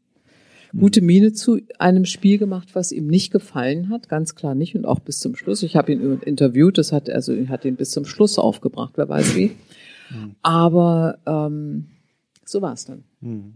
[0.79, 4.87] gute Miene zu einem Spiel gemacht, was ihm nicht gefallen hat, ganz klar nicht und
[4.87, 5.63] auch bis zum Schluss.
[5.63, 9.37] Ich habe ihn interviewt, das hat also hat ihn bis zum Schluss aufgebracht, wer weiß
[9.37, 9.53] wie.
[10.11, 10.35] Mhm.
[10.43, 11.87] Aber ähm,
[12.45, 13.05] so war es dann.
[13.21, 13.55] Mhm.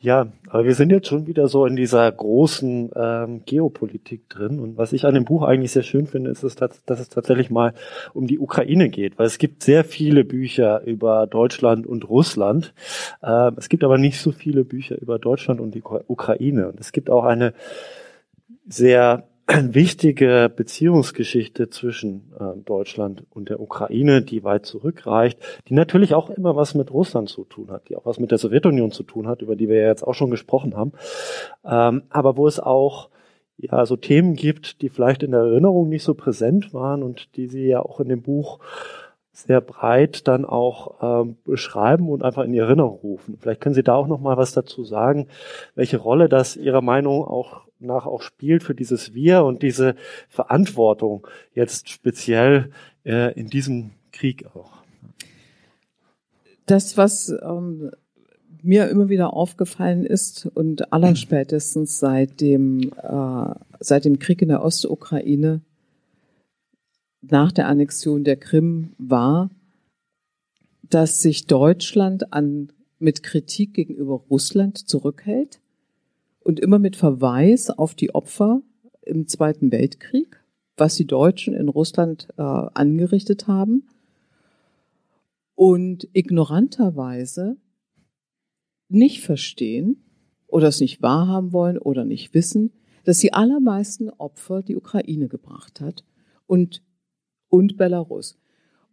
[0.00, 4.58] Ja, aber wir sind jetzt schon wieder so in dieser großen ähm, Geopolitik drin.
[4.58, 7.74] Und was ich an dem Buch eigentlich sehr schön finde, ist, dass es tatsächlich mal
[8.12, 12.74] um die Ukraine geht, weil es gibt sehr viele Bücher über Deutschland und Russland.
[13.22, 16.68] Ähm, es gibt aber nicht so viele Bücher über Deutschland und die Ukraine.
[16.68, 17.54] Und es gibt auch eine
[18.66, 26.30] sehr wichtige Beziehungsgeschichte zwischen äh, Deutschland und der Ukraine, die weit zurückreicht, die natürlich auch
[26.30, 29.26] immer was mit Russland zu tun hat, die auch was mit der Sowjetunion zu tun
[29.26, 30.92] hat, über die wir ja jetzt auch schon gesprochen haben,
[31.64, 33.10] ähm, aber wo es auch
[33.56, 37.46] ja so Themen gibt, die vielleicht in der Erinnerung nicht so präsent waren und die
[37.46, 38.58] Sie ja auch in dem Buch
[39.32, 43.38] sehr breit dann auch ähm, beschreiben und einfach in Erinnerung rufen.
[43.40, 45.28] Vielleicht können Sie da auch noch mal was dazu sagen,
[45.74, 49.96] welche Rolle das Ihrer Meinung auch nach auch spielt für dieses Wir und diese
[50.28, 52.70] Verantwortung jetzt speziell
[53.04, 54.82] äh, in diesem Krieg auch.
[56.66, 57.90] Das, was ähm,
[58.62, 64.64] mir immer wieder aufgefallen ist und allerspätestens seit dem, äh, seit dem Krieg in der
[64.64, 65.62] Ostukraine
[67.22, 69.50] nach der Annexion der Krim war,
[70.82, 75.60] dass sich Deutschland an, mit Kritik gegenüber Russland zurückhält
[76.40, 78.62] und immer mit Verweis auf die Opfer
[79.02, 80.42] im Zweiten Weltkrieg,
[80.76, 83.88] was die Deutschen in Russland äh, angerichtet haben.
[85.54, 87.56] Und ignoranterweise
[88.88, 90.04] nicht verstehen
[90.46, 92.72] oder es nicht wahrhaben wollen oder nicht wissen,
[93.04, 96.04] dass die allermeisten Opfer die Ukraine gebracht hat
[96.46, 96.82] und,
[97.52, 98.38] und Belarus.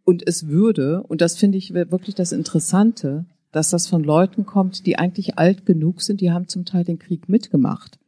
[0.03, 4.85] Und es würde, und das finde ich wirklich das Interessante, dass das von Leuten kommt,
[4.85, 7.99] die eigentlich alt genug sind, die haben zum Teil den Krieg mitgemacht.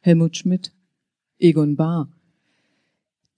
[0.00, 0.72] Helmut Schmidt,
[1.38, 2.08] Egon Bahr.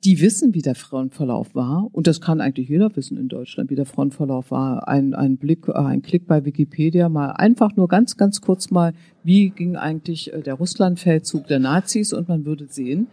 [0.05, 3.75] Die wissen, wie der Frontverlauf war, und das kann eigentlich jeder wissen in Deutschland, wie
[3.75, 4.87] der Frontverlauf war.
[4.87, 8.93] Ein, ein Blick, äh, ein Klick bei Wikipedia, mal einfach nur ganz, ganz kurz mal,
[9.25, 13.09] wie ging eigentlich äh, der Russlandfeldzug der Nazis, und man würde sehen,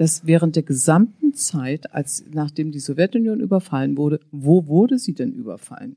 [0.00, 5.34] dass während der gesamten Zeit, als nachdem die Sowjetunion überfallen wurde, wo wurde sie denn
[5.34, 5.96] überfallen?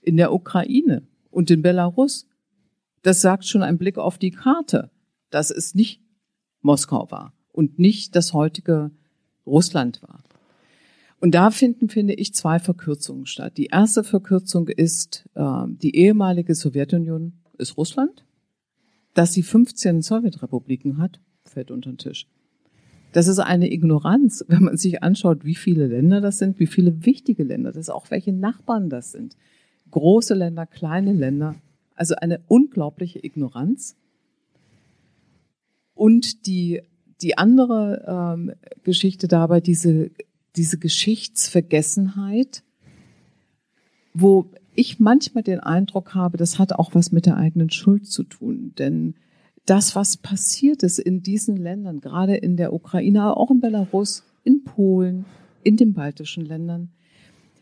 [0.00, 2.28] In der Ukraine und in Belarus.
[3.02, 4.92] Das sagt schon ein Blick auf die Karte,
[5.30, 6.02] dass es nicht
[6.60, 8.92] Moskau war und nicht das heutige
[9.44, 10.22] Russland war.
[11.18, 13.56] Und da finden, finde ich, zwei Verkürzungen statt.
[13.56, 18.24] Die erste Verkürzung ist, äh, die ehemalige Sowjetunion ist Russland.
[19.14, 22.28] Dass sie 15 Sowjetrepubliken hat, fällt unter den Tisch.
[23.12, 27.04] Das ist eine Ignoranz, wenn man sich anschaut, wie viele Länder das sind, wie viele
[27.04, 29.36] wichtige Länder, das ist auch welche Nachbarn das sind.
[29.90, 31.54] Große Länder, kleine Länder.
[31.94, 33.96] Also eine unglaubliche Ignoranz.
[35.94, 36.80] Und die,
[37.20, 40.10] die andere ähm, Geschichte dabei, diese
[40.56, 42.62] diese Geschichtsvergessenheit,
[44.14, 48.24] wo ich manchmal den Eindruck habe, das hat auch was mit der eigenen Schuld zu
[48.24, 48.74] tun.
[48.78, 49.14] Denn
[49.66, 54.24] das, was passiert ist in diesen Ländern, gerade in der Ukraine, aber auch in Belarus,
[54.44, 55.24] in Polen,
[55.62, 56.90] in den baltischen Ländern,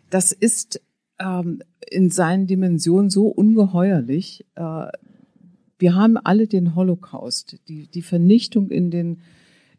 [0.09, 0.81] das ist
[1.19, 4.45] ähm, in seinen Dimensionen so ungeheuerlich.
[4.57, 4.87] Äh,
[5.79, 9.21] wir haben alle den Holocaust, die, die Vernichtung in den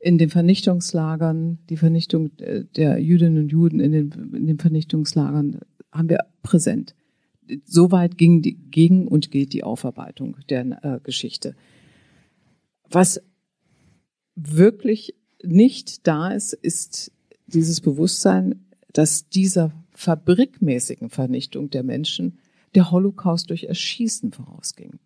[0.03, 5.59] in den Vernichtungslagern, die Vernichtung äh, der Jüdinnen und Juden in den, in den Vernichtungslagern
[5.91, 6.95] haben wir präsent.
[7.65, 8.57] Soweit ging, die,
[9.07, 11.55] und geht die Aufarbeitung der äh, Geschichte.
[12.91, 13.21] Was
[14.35, 17.11] wirklich nicht da ist, ist
[17.47, 22.39] dieses Bewusstsein, dass dieser fabrikmäßigen Vernichtung der Menschen
[22.75, 24.99] der Holocaust durch Erschießen vorausging.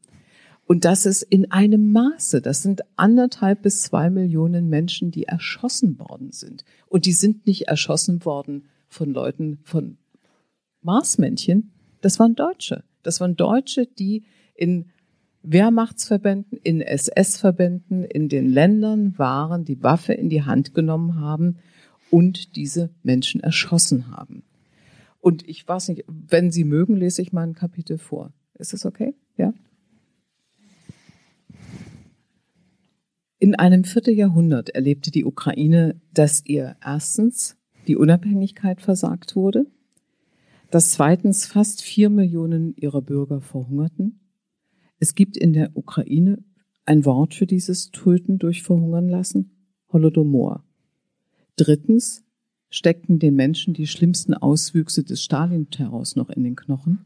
[0.67, 5.99] Und das ist in einem Maße, das sind anderthalb bis zwei Millionen Menschen, die erschossen
[5.99, 6.65] worden sind.
[6.87, 9.97] Und die sind nicht erschossen worden von Leuten, von
[10.81, 11.71] Marsmännchen,
[12.01, 12.83] das waren Deutsche.
[13.03, 14.91] Das waren Deutsche, die in
[15.45, 21.57] Wehrmachtsverbänden, in SS-Verbänden, in den Ländern waren, die Waffe in die Hand genommen haben
[22.09, 24.43] und diese Menschen erschossen haben.
[25.19, 28.31] Und ich weiß nicht, wenn Sie mögen, lese ich mal ein Kapitel vor.
[28.53, 29.15] Ist es okay?
[29.37, 29.53] Ja?
[33.39, 39.65] In einem Vierteljahrhundert erlebte die Ukraine, dass ihr erstens die Unabhängigkeit versagt wurde,
[40.71, 44.19] dass zweitens fast vier Millionen ihrer Bürger verhungerten.
[45.05, 46.43] Es gibt in der Ukraine
[46.87, 49.51] ein Wort für dieses Töten durch Verhungern lassen,
[49.93, 50.63] Holodomor.
[51.57, 52.23] Drittens
[52.71, 57.05] steckten den Menschen die schlimmsten Auswüchse des Stalin-Terrors noch in den Knochen.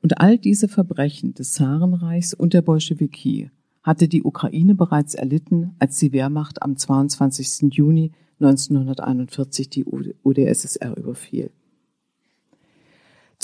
[0.00, 3.50] Und all diese Verbrechen des Zarenreichs und der Bolschewiki
[3.82, 7.70] hatte die Ukraine bereits erlitten, als die Wehrmacht am 22.
[7.70, 11.50] Juni 1941 die UdSSR überfiel.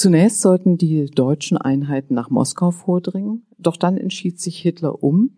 [0.01, 5.37] Zunächst sollten die deutschen Einheiten nach Moskau vordringen, doch dann entschied sich Hitler um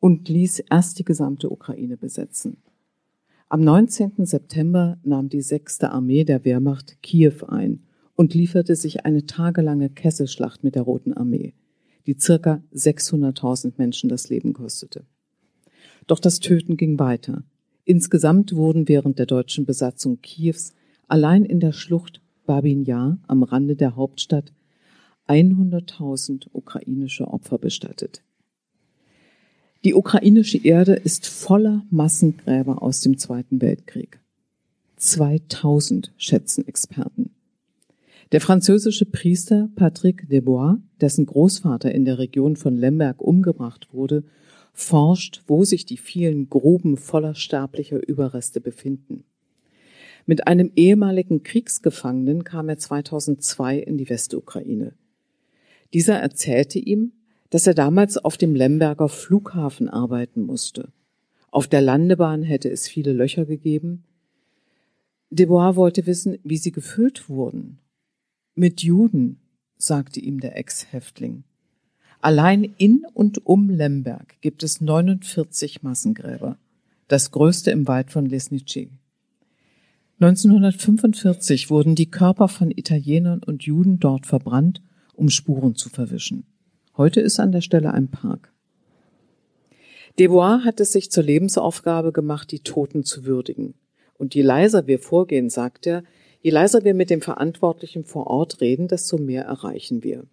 [0.00, 2.58] und ließ erst die gesamte Ukraine besetzen.
[3.48, 4.26] Am 19.
[4.26, 5.84] September nahm die 6.
[5.84, 11.54] Armee der Wehrmacht Kiew ein und lieferte sich eine tagelange Kesselschlacht mit der Roten Armee
[12.06, 15.06] die circa 600.000 Menschen das Leben kostete.
[16.06, 17.44] Doch das Töten ging weiter.
[17.86, 20.74] Insgesamt wurden während der deutschen Besatzung Kiews
[21.08, 24.52] allein in der Schlucht Babin Yar am Rande der Hauptstadt
[25.28, 28.22] 100.000 ukrainische Opfer bestattet.
[29.84, 34.20] Die ukrainische Erde ist voller Massengräber aus dem Zweiten Weltkrieg.
[34.96, 37.30] 2000 schätzen Experten.
[38.30, 44.24] Der französische Priester Patrick Desbois, dessen Großvater in der Region von Lemberg umgebracht wurde,
[44.72, 49.24] forscht, wo sich die vielen Gruben voller sterblicher Überreste befinden.
[50.26, 54.94] Mit einem ehemaligen Kriegsgefangenen kam er 2002 in die Westukraine.
[55.92, 57.12] Dieser erzählte ihm,
[57.50, 60.88] dass er damals auf dem Lemberger Flughafen arbeiten musste.
[61.50, 64.04] Auf der Landebahn hätte es viele Löcher gegeben.
[65.28, 67.78] Debois wollte wissen, wie sie gefüllt wurden.
[68.54, 69.38] Mit Juden,
[69.76, 71.44] sagte ihm der Ex-Häftling.
[72.20, 76.56] Allein in und um Lemberg gibt es 49 Massengräber,
[77.08, 78.90] das größte im Wald von Lesnici.
[80.22, 84.80] 1945 wurden die Körper von Italienern und Juden dort verbrannt,
[85.14, 86.44] um Spuren zu verwischen.
[86.96, 88.52] Heute ist an der Stelle ein Park.
[90.20, 93.74] Desbois hat es sich zur Lebensaufgabe gemacht, die Toten zu würdigen.
[94.16, 96.04] Und je leiser wir vorgehen, sagt er,
[96.40, 100.24] Je leiser wir mit dem Verantwortlichen vor Ort reden, desto mehr erreichen wir.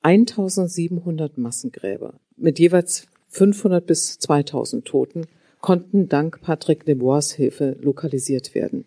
[0.00, 5.26] 1700 Massengräber mit jeweils 500 bis 2000 Toten
[5.60, 8.86] konnten dank Patrick Lebois Hilfe lokalisiert werden.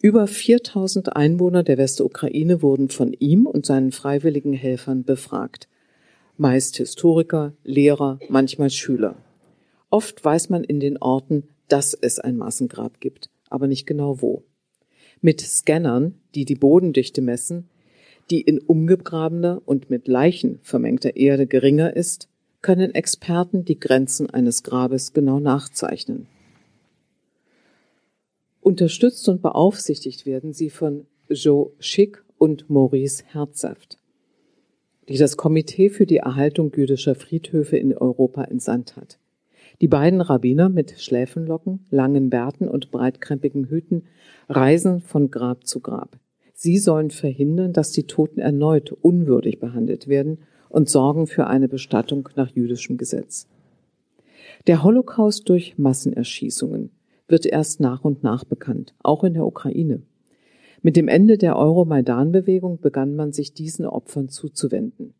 [0.00, 5.68] Über 4000 Einwohner der Westukraine wurden von ihm und seinen freiwilligen Helfern befragt.
[6.36, 9.16] Meist Historiker, Lehrer, manchmal Schüler.
[9.90, 14.44] Oft weiß man in den Orten dass es ein Massengrab gibt, aber nicht genau wo.
[15.20, 17.68] Mit Scannern, die die Bodendichte messen,
[18.30, 22.28] die in umgegrabener und mit Leichen vermengter Erde geringer ist,
[22.60, 26.26] können Experten die Grenzen eines Grabes genau nachzeichnen.
[28.66, 33.96] Unterstützt und beaufsichtigt werden sie von Joe Schick und Maurice Herzhaft,
[35.08, 39.20] die das Komitee für die Erhaltung jüdischer Friedhöfe in Europa entsandt hat.
[39.80, 44.02] Die beiden Rabbiner mit Schläfenlocken, langen Bärten und breitkrempigen Hüten
[44.48, 46.18] reisen von Grab zu Grab.
[46.52, 50.38] Sie sollen verhindern, dass die Toten erneut unwürdig behandelt werden
[50.70, 53.46] und sorgen für eine Bestattung nach jüdischem Gesetz.
[54.66, 56.90] Der Holocaust durch Massenerschießungen
[57.28, 60.02] wird erst nach und nach bekannt, auch in der Ukraine.
[60.82, 65.14] Mit dem Ende der Euromaidan-Bewegung begann man sich diesen Opfern zuzuwenden.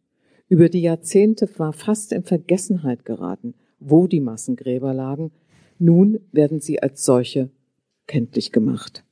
[0.48, 5.32] Über die Jahrzehnte war fast in Vergessenheit geraten, wo die Massengräber lagen.
[5.78, 7.50] Nun werden sie als solche
[8.06, 9.02] kenntlich gemacht.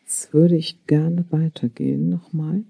[0.00, 2.64] Jetzt würde ich gerne weitergehen nochmal.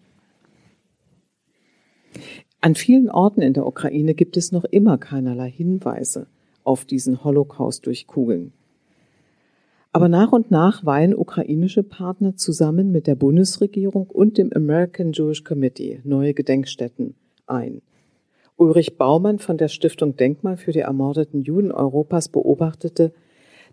[2.60, 6.28] An vielen Orten in der Ukraine gibt es noch immer keinerlei Hinweise
[6.66, 8.52] auf diesen Holocaust durch Kugeln.
[9.92, 15.42] Aber nach und nach weihen ukrainische Partner zusammen mit der Bundesregierung und dem American Jewish
[15.42, 17.14] Committee neue Gedenkstätten
[17.46, 17.80] ein.
[18.56, 23.12] Ulrich Baumann von der Stiftung Denkmal für die ermordeten Juden Europas beobachtete,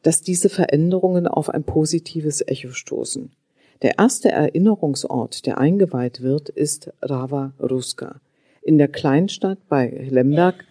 [0.01, 3.31] dass diese Veränderungen auf ein positives Echo stoßen.
[3.81, 8.21] Der erste Erinnerungsort, der eingeweiht wird, ist Rava Ruska.
[8.61, 10.65] In der Kleinstadt bei Lemberg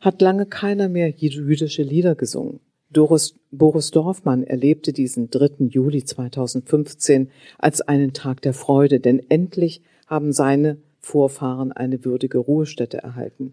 [0.00, 2.60] hat lange keiner mehr jüdische Lieder gesungen.
[2.90, 5.66] Doris, Boris Dorfmann erlebte diesen 3.
[5.68, 12.98] Juli 2015 als einen Tag der Freude, denn endlich haben seine Vorfahren eine würdige Ruhestätte
[12.98, 13.52] erhalten,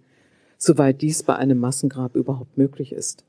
[0.58, 3.26] soweit dies bei einem Massengrab überhaupt möglich ist.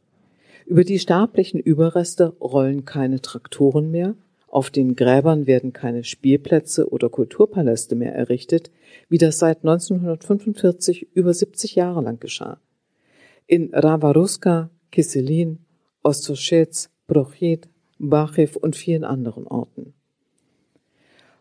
[0.65, 4.15] Über die sterblichen Überreste rollen keine Traktoren mehr,
[4.49, 8.71] auf den Gräbern werden keine Spielplätze oder Kulturpaläste mehr errichtet,
[9.09, 12.61] wie das seit 1945 über 70 Jahre lang geschah.
[13.49, 15.61] In Ravaruska, Kiselin,
[16.03, 17.69] Ostoschetz, Prochit,
[18.01, 19.95] Bachiv und vielen anderen Orten.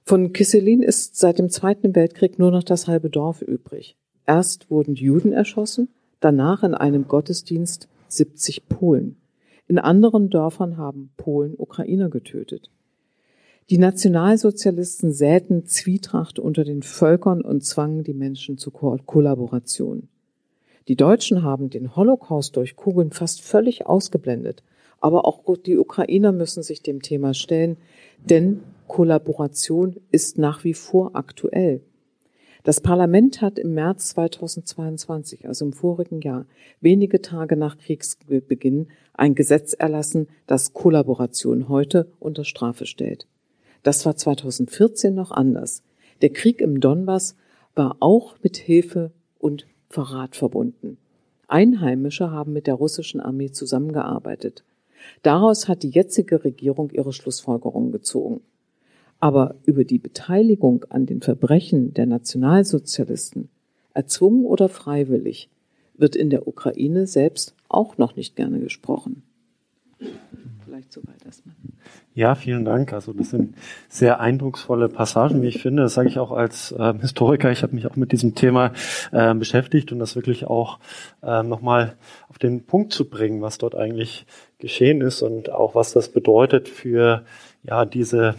[0.04, 3.98] Von Kiselin ist seit dem Zweiten Weltkrieg nur noch das halbe Dorf übrig.
[4.28, 5.90] Erst wurden Juden erschossen,
[6.20, 9.18] danach in einem Gottesdienst 70 Polen.
[9.68, 12.70] In anderen Dörfern haben Polen Ukrainer getötet.
[13.72, 20.08] Die Nationalsozialisten säten Zwietracht unter den Völkern und zwangen die Menschen zur Ko Kollaboration.
[20.88, 24.64] Die Deutschen haben den Holocaust durch Kugeln fast völlig ausgeblendet.
[25.00, 27.78] Aber auch die Ukrainer müssen sich dem Thema stellen,
[28.24, 31.82] denn Kollaboration ist nach wie vor aktuell.
[32.64, 36.46] Das Parlament hat im März 2022, also im vorigen Jahr,
[36.82, 43.28] wenige Tage nach Kriegsbeginn, ein Gesetz erlassen, das Kollaboration heute unter Strafe stellt.
[43.84, 45.84] Das war 2014 noch anders.
[46.24, 47.36] Der Krieg im Donbass
[47.76, 50.98] war auch mit Hilfe und Verrat verbunden.
[51.48, 54.66] Einheimische haben mit der russischen Armee zusammengearbeitet.
[55.22, 58.42] Daraus hat die jetzige Regierung ihre Schlussfolgerungen gezogen.
[59.22, 63.48] Aber über die Beteiligung an den Verbrechen der Nationalsozialisten,
[63.94, 65.50] erzwungen oder freiwillig,
[65.94, 69.24] wird in der Ukraine selbst auch noch nicht gerne gesprochen.
[70.76, 71.56] Vielleicht soweit erstmal.
[72.16, 72.92] Ja, vielen Dank.
[72.92, 73.56] Also das sind
[73.88, 75.84] sehr eindrucksvolle Passagen, wie ich finde.
[75.84, 77.50] Das sage ich auch als äh, Historiker.
[77.50, 78.74] Ich habe mich auch mit diesem Thema
[79.14, 80.80] äh, beschäftigt und das wirklich auch
[81.24, 81.96] äh, nochmal
[82.28, 84.26] auf den Punkt zu bringen, was dort eigentlich
[84.60, 87.24] geschehen ist und auch was das bedeutet für
[87.64, 88.36] ja diese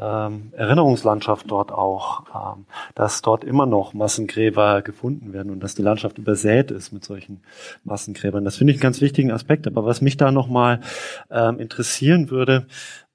[0.00, 5.82] ähm, Erinnerungslandschaft dort auch, ähm, dass dort immer noch Massengräber gefunden werden und dass die
[5.82, 7.40] Landschaft übersät ist mit solchen
[7.84, 8.44] Massengräbern.
[8.44, 9.66] Das finde ich einen ganz wichtigen Aspekt.
[9.66, 10.80] Aber was mich da nochmal
[11.30, 12.66] ähm, interessieren würde,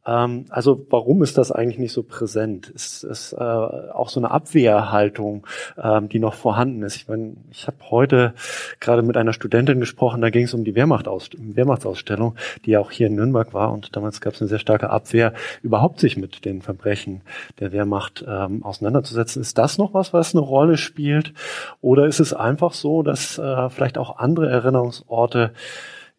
[0.06, 2.70] ähm, also warum ist das eigentlich nicht so präsent?
[2.70, 5.46] Ist es äh, auch so eine Abwehrhaltung,
[5.82, 6.96] ähm, die noch vorhanden ist?
[6.96, 8.34] Ich meine, ich habe heute
[8.80, 12.36] gerade mit einer Studentin gesprochen, da ging es um die Wehrmachtaus Wehrmachtsausstellung,
[12.66, 15.34] die ja auch hier in Nürnberg war und damals gab es eine sehr starke Abwehr,
[15.62, 17.22] überhaupt sich mit den Verbrechen
[17.60, 19.42] der Wehrmacht ähm, auseinanderzusetzen.
[19.42, 21.34] Ist das noch was, was eine Rolle spielt?
[21.82, 25.52] Oder ist es einfach so, dass äh, vielleicht auch andere Erinnerungsorte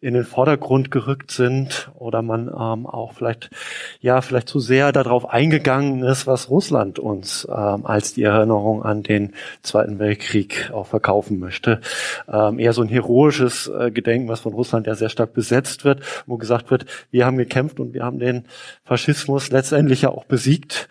[0.01, 3.51] in den Vordergrund gerückt sind oder man ähm, auch vielleicht
[3.99, 9.03] ja vielleicht zu sehr darauf eingegangen ist, was Russland uns ähm, als die Erinnerung an
[9.03, 11.81] den Zweiten Weltkrieg auch verkaufen möchte.
[12.27, 16.01] Ähm, eher so ein heroisches äh, Gedenken, was von Russland ja sehr stark besetzt wird,
[16.25, 18.45] wo gesagt wird, wir haben gekämpft und wir haben den
[18.83, 20.89] Faschismus letztendlich ja auch besiegt.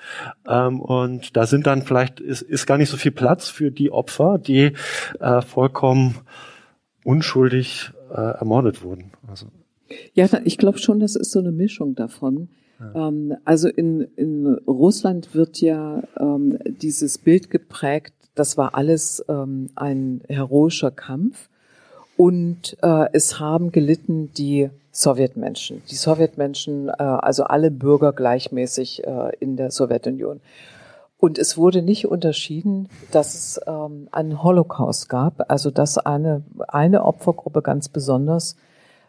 [0.48, 3.90] Ähm, und da sind dann vielleicht ist, ist gar nicht so viel Platz für die
[3.90, 4.74] Opfer, die
[5.18, 6.18] äh, vollkommen
[7.02, 9.12] unschuldig äh, ermordet wurden.
[9.28, 9.46] Also
[10.14, 12.48] ja, ich glaube schon, das ist so eine Mischung davon.
[12.78, 13.08] Ja.
[13.08, 19.70] Ähm, also in, in Russland wird ja ähm, dieses Bild geprägt, das war alles ähm,
[19.74, 21.48] ein heroischer Kampf.
[22.16, 25.82] Und äh, es haben gelitten die Sowjetmenschen.
[25.90, 30.40] Die Sowjetmenschen, äh, also alle Bürger gleichmäßig äh, in der Sowjetunion.
[31.20, 37.04] Und es wurde nicht unterschieden, dass es ähm, einen Holocaust gab, also dass eine, eine
[37.04, 38.56] Opfergruppe ganz besonders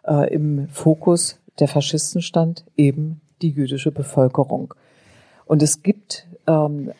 [0.05, 4.74] äh, im Fokus der Faschisten stand, eben die jüdische Bevölkerung.
[5.45, 6.91] Und es gibt ähm,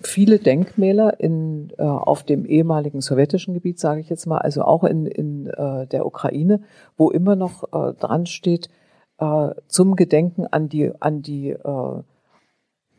[0.00, 4.84] viele Denkmäler in, äh, auf dem ehemaligen sowjetischen Gebiet, sage ich jetzt mal, also auch
[4.84, 6.62] in, in äh, der Ukraine,
[6.96, 8.70] wo immer noch äh, dran steht,
[9.18, 12.02] äh, zum Gedenken an die, an die, äh,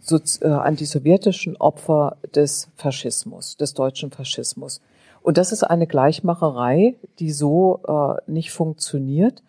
[0.03, 4.81] so, äh, an die sowjetischen Opfer des Faschismus, des deutschen Faschismus.
[5.21, 9.41] Und das ist eine Gleichmacherei, die so äh, nicht funktioniert,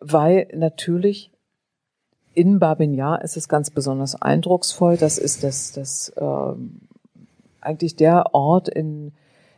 [0.00, 1.30] weil natürlich
[2.34, 4.98] in Babin Yar ist es ganz besonders eindrucksvoll.
[4.98, 6.54] Das ist das, das äh,
[7.62, 9.12] eigentlich der Ort in,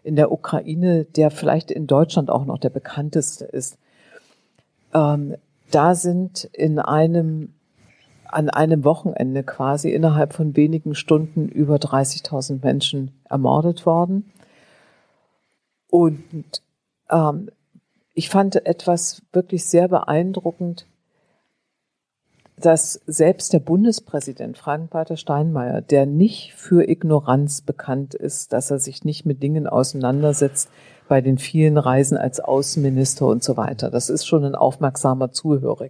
[0.04, 3.78] in der Ukraine, der vielleicht in Deutschland auch noch der bekannteste ist.
[4.94, 5.34] Ähm,
[5.72, 7.55] da sind in einem
[8.36, 14.30] an einem Wochenende quasi innerhalb von wenigen Stunden über 30.000 Menschen ermordet worden.
[15.88, 16.22] Und
[17.08, 17.48] ähm,
[18.12, 20.86] ich fand etwas wirklich sehr beeindruckend,
[22.58, 29.02] dass selbst der Bundespräsident Frank-Walter Steinmeier, der nicht für Ignoranz bekannt ist, dass er sich
[29.02, 30.68] nicht mit Dingen auseinandersetzt
[31.08, 33.90] bei den vielen Reisen als Außenminister und so weiter.
[33.90, 35.88] Das ist schon ein aufmerksamer Zuhörer.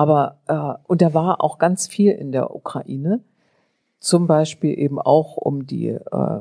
[0.00, 3.20] Aber äh, und er war auch ganz viel in der Ukraine,
[3.98, 6.40] zum Beispiel eben auch um die äh,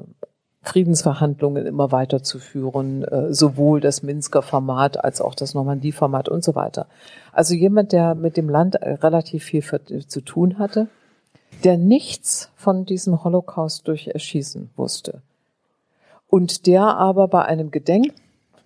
[0.62, 6.88] Friedensverhandlungen immer weiterzuführen, äh, sowohl das Minsker Format als auch das Normandie-Format und so weiter.
[7.34, 9.62] Also jemand, der mit dem Land äh, relativ viel
[10.08, 10.88] zu tun hatte,
[11.66, 15.22] der nichts von diesem Holocaust durch Erschießen wusste.
[16.30, 18.14] Und der aber bei einem Gedenk,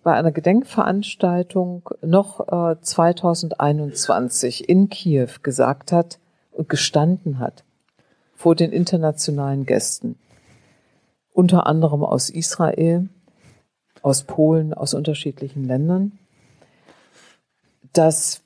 [0.03, 6.19] bei einer Gedenkveranstaltung noch äh, 2021 in Kiew gesagt hat
[6.51, 7.63] und gestanden hat
[8.35, 10.17] vor den internationalen Gästen.
[11.31, 13.07] Unter anderem aus Israel,
[14.01, 16.19] aus Polen, aus unterschiedlichen Ländern,
[17.93, 18.41] dass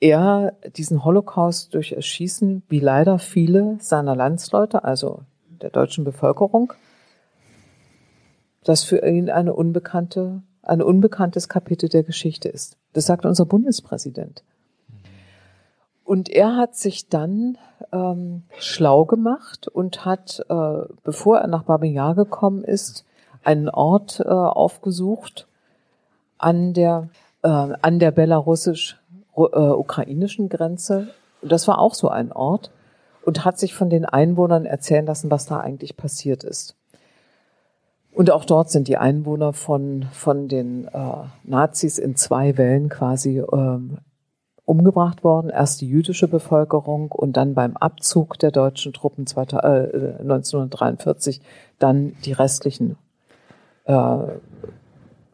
[0.00, 5.20] er diesen Holocaust durch Erschießen, wie leider viele seiner Landsleute, also
[5.60, 6.72] der deutschen Bevölkerung,
[8.64, 12.76] das für ihn eine unbekannte, ein unbekanntes Kapitel der Geschichte ist.
[12.92, 14.42] Das sagt unser Bundespräsident.
[16.04, 17.58] Und er hat sich dann
[17.92, 23.04] ähm, schlau gemacht und hat, äh, bevor er nach Babylon gekommen ist,
[23.44, 25.46] einen Ort äh, aufgesucht
[26.38, 27.08] an der
[27.42, 31.08] äh, an der belarussisch-ukrainischen äh, Grenze.
[31.40, 32.70] Und das war auch so ein Ort
[33.24, 36.76] und hat sich von den Einwohnern erzählen lassen, was da eigentlich passiert ist.
[38.14, 43.40] Und auch dort sind die Einwohner von, von den äh, Nazis in zwei Wellen quasi
[43.40, 43.96] ähm,
[44.64, 45.50] umgebracht worden.
[45.50, 51.40] Erst die jüdische Bevölkerung und dann beim Abzug der deutschen Truppen 1943
[51.78, 52.98] dann die restlichen
[53.84, 54.18] äh,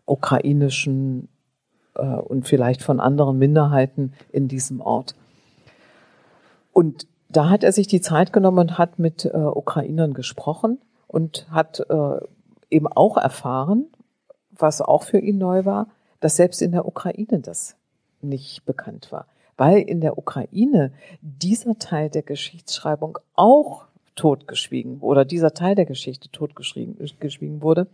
[0.06, 1.28] ukrainischen
[1.94, 5.16] äh, und vielleicht von anderen Minderheiten in diesem Ort.
[6.72, 11.46] Und da hat er sich die Zeit genommen und hat mit äh, Ukrainern gesprochen und
[11.50, 12.20] hat äh,
[12.70, 13.86] eben auch erfahren,
[14.50, 15.88] was auch für ihn neu war,
[16.20, 17.76] dass selbst in der Ukraine das
[18.20, 23.84] nicht bekannt war, weil in der Ukraine dieser Teil der Geschichtsschreibung auch
[24.16, 27.86] totgeschwiegen oder dieser Teil der Geschichte totgeschwiegen wurde,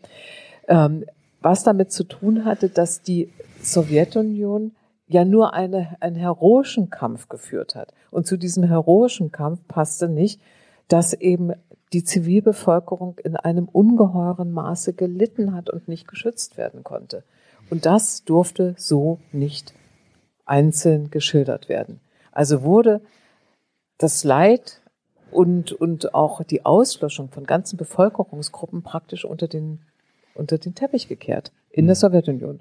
[0.69, 1.05] ähm,
[1.41, 3.31] was damit zu tun hatte, dass die
[3.63, 4.73] Sowjetunion
[5.07, 7.93] ja nur eine, einen heroischen Kampf geführt hat.
[8.11, 10.41] Und zu diesem heroischen Kampf passte nicht,
[10.89, 11.53] dass eben
[11.95, 17.23] die Zivilbevölkerung in einem ungeheuren Maße gelitten hat und nicht geschützt werden konnte.
[17.71, 19.73] Und das durfte so nicht
[20.45, 22.01] einzeln geschildert werden.
[22.33, 23.01] Also wurde
[23.97, 24.83] das Leid
[25.31, 29.81] und, und auch die Auslöschung von ganzen Bevölkerungsgruppen praktisch unter den,
[30.35, 32.01] unter den Teppich gekehrt in der mhm.
[32.01, 32.61] Sowjetunion.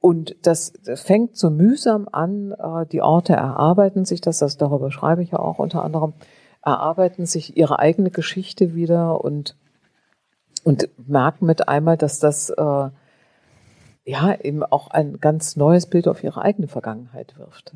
[0.00, 4.90] Und das, das fängt so mühsam an, äh, die Orte erarbeiten sich das, das darüber
[4.90, 6.14] schreibe ich ja auch unter anderem,
[6.62, 9.56] erarbeiten sich ihre eigene Geschichte wieder und,
[10.64, 12.90] und merken mit einmal, dass das äh,
[14.04, 17.74] ja eben auch ein ganz neues Bild auf ihre eigene Vergangenheit wirft.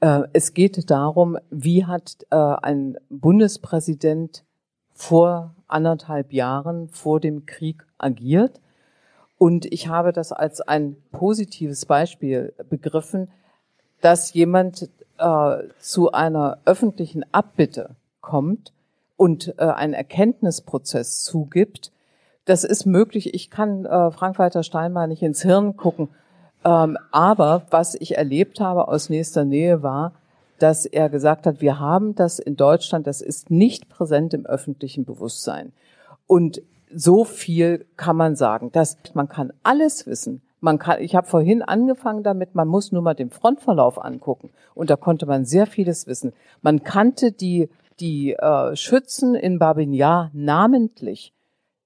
[0.00, 4.44] Äh, es geht darum, wie hat äh, ein Bundespräsident
[4.92, 8.60] vor anderthalb Jahren vor dem Krieg agiert
[9.38, 13.28] Und ich habe das als ein positives Beispiel begriffen,
[14.00, 17.96] dass jemand äh, zu einer öffentlichen Abbitte
[18.26, 18.72] kommt
[19.16, 21.92] und äh, einen Erkenntnisprozess zugibt.
[22.44, 23.34] Das ist möglich.
[23.34, 26.08] Ich kann äh, Frank-Walter Steinmeier nicht ins Hirn gucken.
[26.64, 30.12] Ähm, aber was ich erlebt habe aus nächster Nähe war,
[30.58, 35.04] dass er gesagt hat, wir haben das in Deutschland, das ist nicht präsent im öffentlichen
[35.04, 35.72] Bewusstsein.
[36.26, 36.62] Und
[36.92, 40.42] so viel kann man sagen, dass man kann alles wissen.
[40.60, 44.90] Man kann, ich habe vorhin angefangen damit, man muss nur mal den Frontverlauf angucken und
[44.90, 46.32] da konnte man sehr vieles wissen.
[46.62, 47.68] Man kannte die
[48.00, 51.32] die äh, Schützen in Babin Yar namentlich.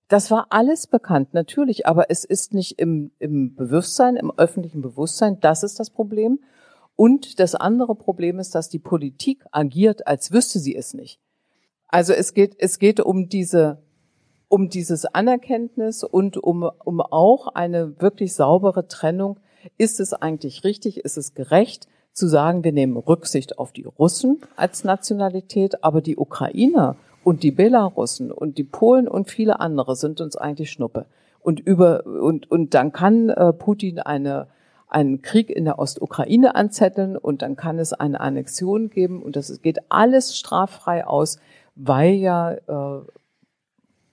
[0.08, 5.38] Das war alles bekannt, natürlich, aber es ist nicht im, im Bewusstsein, im öffentlichen Bewusstsein.
[5.40, 6.40] Das ist das Problem.
[6.96, 11.20] Und das andere Problem ist, dass die Politik agiert, als wüsste sie es nicht.
[11.88, 13.78] Also es geht, es geht um diese
[14.50, 19.38] um dieses Anerkenntnis und um, um auch eine wirklich saubere Trennung.
[19.78, 20.98] Ist es eigentlich richtig?
[21.04, 21.86] Ist es gerecht
[22.20, 27.50] zu sagen, wir nehmen Rücksicht auf die Russen als Nationalität, aber die Ukrainer und die
[27.50, 31.06] Belarussen und die Polen und viele andere sind uns eigentlich Schnuppe.
[31.40, 34.48] Und über und und dann kann äh, Putin eine
[34.88, 39.62] einen Krieg in der Ostukraine anzetteln und dann kann es eine Annexion geben und das
[39.62, 41.38] geht alles straffrei aus,
[41.76, 43.00] weil ja äh,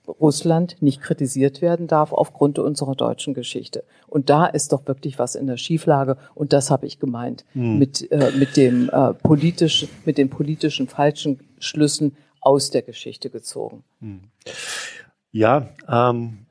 [0.08, 3.84] Russland nicht kritisiert werden darf aufgrund unserer deutschen Geschichte.
[4.06, 6.16] Und da ist doch wirklich was in der Schieflage.
[6.34, 7.78] Und das habe ich gemeint hm.
[7.78, 13.84] mit, äh, mit dem äh, politisch, mit den politischen falschen Schlüssen aus der Geschichte gezogen.
[14.00, 14.20] Hm.
[15.30, 16.46] Ja, ähm,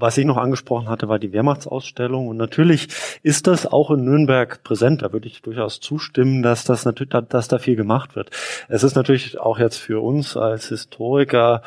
[0.00, 2.28] was ich noch angesprochen hatte, war die Wehrmachtsausstellung.
[2.28, 2.88] Und natürlich
[3.22, 5.02] ist das auch in Nürnberg präsent.
[5.02, 8.30] Da würde ich durchaus zustimmen, dass das natürlich, dass da viel gemacht wird.
[8.68, 11.62] Es ist natürlich auch jetzt für uns als Historiker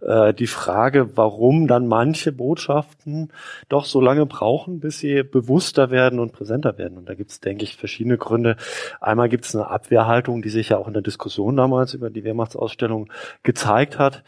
[0.00, 3.32] äh, die Frage, warum dann manche Botschaften
[3.68, 6.98] doch so lange brauchen, bis sie bewusster werden und präsenter werden.
[6.98, 8.56] Und da gibt es, denke ich, verschiedene Gründe.
[9.00, 12.24] Einmal gibt es eine Abwehrhaltung, die sich ja auch in der Diskussion damals über die
[12.24, 13.10] Wehrmachtsausstellung
[13.42, 14.24] gezeigt hat.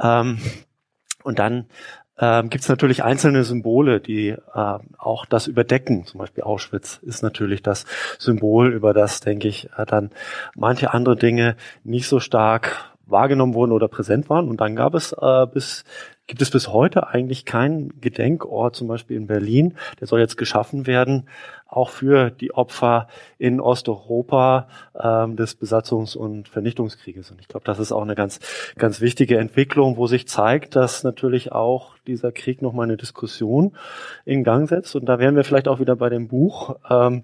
[0.00, 0.38] Ähm,
[1.22, 1.66] und dann
[2.18, 6.06] ähm, gibt es natürlich einzelne Symbole, die äh, auch das überdecken.
[6.06, 7.84] Zum Beispiel Auschwitz ist natürlich das
[8.18, 10.10] Symbol, über das, denke ich, äh, dann
[10.54, 14.48] manche andere Dinge nicht so stark wahrgenommen wurden oder präsent waren.
[14.48, 15.84] Und dann gab es äh, bis
[16.26, 19.74] gibt es bis heute eigentlich keinen Gedenkort, zum Beispiel in Berlin.
[20.00, 21.28] Der soll jetzt geschaffen werden,
[21.76, 23.06] auch für die Opfer
[23.38, 24.68] in Osteuropa
[24.98, 27.30] ähm, des Besatzungs- und Vernichtungskrieges.
[27.30, 28.40] Und ich glaube, das ist auch eine ganz,
[28.76, 33.72] ganz wichtige Entwicklung, wo sich zeigt, dass natürlich auch dieser Krieg nochmal eine Diskussion
[34.24, 34.96] in Gang setzt.
[34.96, 37.22] Und da wären wir vielleicht auch wieder bei dem Buch ähm,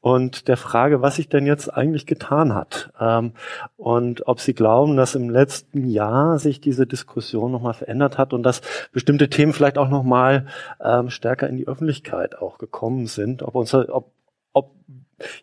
[0.00, 2.90] und der Frage, was sich denn jetzt eigentlich getan hat.
[3.00, 3.32] Ähm,
[3.76, 8.42] und ob Sie glauben, dass im letzten Jahr sich diese Diskussion nochmal verändert hat und
[8.42, 10.46] dass bestimmte Themen vielleicht auch nochmal
[10.82, 13.42] ähm, stärker in die Öffentlichkeit auch gekommen sind.
[13.42, 14.12] Ob uns ob,
[14.52, 14.72] ob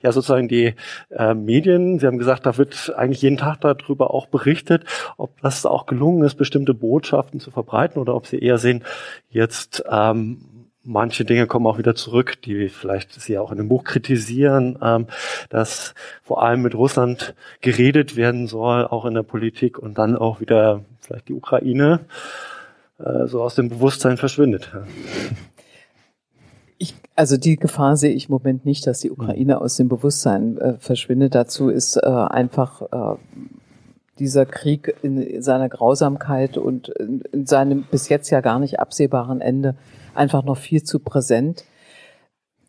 [0.01, 0.73] ja sozusagen die
[1.09, 4.85] äh, Medien, Sie haben gesagt, da wird eigentlich jeden Tag darüber auch berichtet,
[5.17, 8.83] ob das auch gelungen ist, bestimmte Botschaften zu verbreiten oder ob Sie eher sehen,
[9.29, 13.83] jetzt ähm, manche Dinge kommen auch wieder zurück, die vielleicht Sie auch in dem Buch
[13.83, 15.07] kritisieren, ähm,
[15.49, 15.93] dass
[16.23, 20.85] vor allem mit Russland geredet werden soll, auch in der Politik und dann auch wieder
[21.01, 22.05] vielleicht die Ukraine
[22.99, 24.71] äh, so aus dem Bewusstsein verschwindet.
[26.77, 30.57] Ich, also die Gefahr sehe ich im Moment nicht, dass die Ukraine aus dem Bewusstsein
[30.57, 31.33] äh, verschwindet.
[31.33, 33.17] Dazu ist äh, einfach äh,
[34.19, 39.41] dieser Krieg in seiner Grausamkeit und in, in seinem bis jetzt ja gar nicht absehbaren
[39.41, 39.75] Ende
[40.13, 41.65] einfach noch viel zu präsent.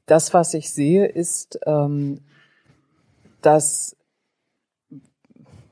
[0.07, 2.21] Das, was ich sehe, ist, ähm,
[3.43, 3.97] dass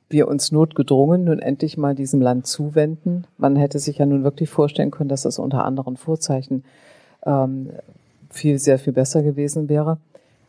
[0.08, 3.26] wir uns notgedrungen nun endlich mal diesem Land zuwenden.
[3.38, 6.64] Man hätte sich ja nun wirklich vorstellen können, dass das unter anderen Vorzeichen
[7.24, 7.72] ähm,
[8.30, 9.98] viel, sehr viel besser gewesen wäre.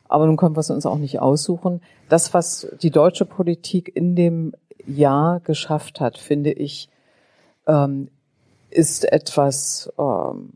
[0.07, 1.81] Aber nun können wir es uns auch nicht aussuchen.
[2.09, 4.53] Das, was die deutsche Politik in dem
[4.85, 6.89] Jahr geschafft hat, finde ich,
[7.67, 8.09] ähm,
[8.69, 10.53] ist etwas, ähm,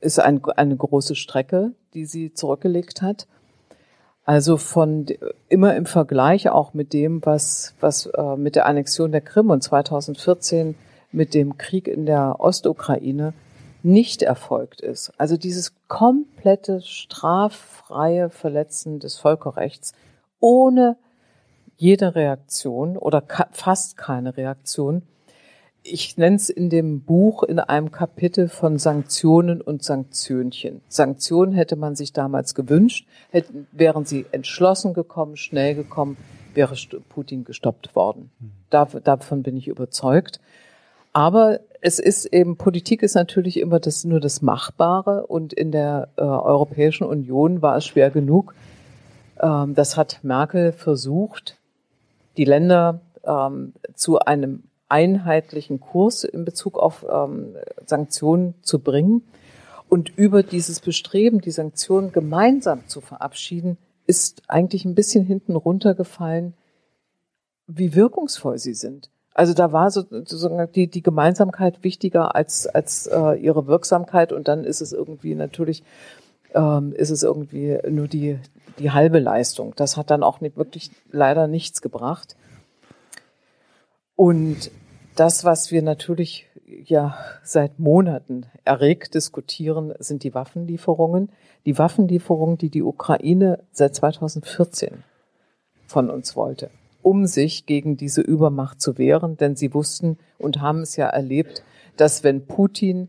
[0.00, 3.26] ist ein, eine große Strecke, die sie zurückgelegt hat.
[4.24, 5.06] Also von
[5.48, 9.62] immer im Vergleich auch mit dem, was, was äh, mit der Annexion der Krim und
[9.62, 10.76] 2014
[11.10, 13.34] mit dem Krieg in der Ostukraine
[13.82, 15.12] nicht erfolgt ist.
[15.18, 19.92] Also dieses komplette straffreie Verletzen des Völkerrechts
[20.40, 20.96] ohne
[21.76, 23.22] jede Reaktion oder
[23.52, 25.02] fast keine Reaktion.
[25.84, 30.80] Ich nenne es in dem Buch in einem Kapitel von Sanktionen und Sanktionchen.
[30.88, 36.16] Sanktionen hätte man sich damals gewünscht, hätten, wären sie entschlossen gekommen, schnell gekommen,
[36.54, 36.76] wäre
[37.08, 38.30] Putin gestoppt worden.
[38.38, 39.02] Hm.
[39.02, 40.40] davon bin ich überzeugt.
[41.12, 46.08] Aber es ist eben, Politik ist natürlich immer das, nur das Machbare und in der
[46.16, 48.54] äh, Europäischen Union war es schwer genug.
[49.40, 51.58] Ähm, das hat Merkel versucht,
[52.36, 57.56] die Länder ähm, zu einem einheitlichen Kurs in Bezug auf ähm,
[57.86, 59.22] Sanktionen zu bringen.
[59.88, 66.54] Und über dieses Bestreben, die Sanktionen gemeinsam zu verabschieden, ist eigentlich ein bisschen hinten runtergefallen,
[67.66, 69.10] wie wirkungsvoll sie sind.
[69.34, 74.64] Also da war sozusagen die, die Gemeinsamkeit wichtiger als, als äh, ihre Wirksamkeit und dann
[74.64, 75.82] ist es irgendwie natürlich,
[76.54, 78.38] ähm, ist es irgendwie nur die,
[78.78, 79.72] die halbe Leistung.
[79.76, 82.36] Das hat dann auch nicht, wirklich leider nichts gebracht.
[84.16, 84.70] Und
[85.16, 91.30] das, was wir natürlich ja seit Monaten erregt diskutieren, sind die Waffenlieferungen.
[91.64, 95.04] Die Waffenlieferungen, die die Ukraine seit 2014
[95.86, 96.70] von uns wollte
[97.02, 101.62] um sich gegen diese Übermacht zu wehren, denn sie wussten und haben es ja erlebt,
[101.96, 103.08] dass wenn Putin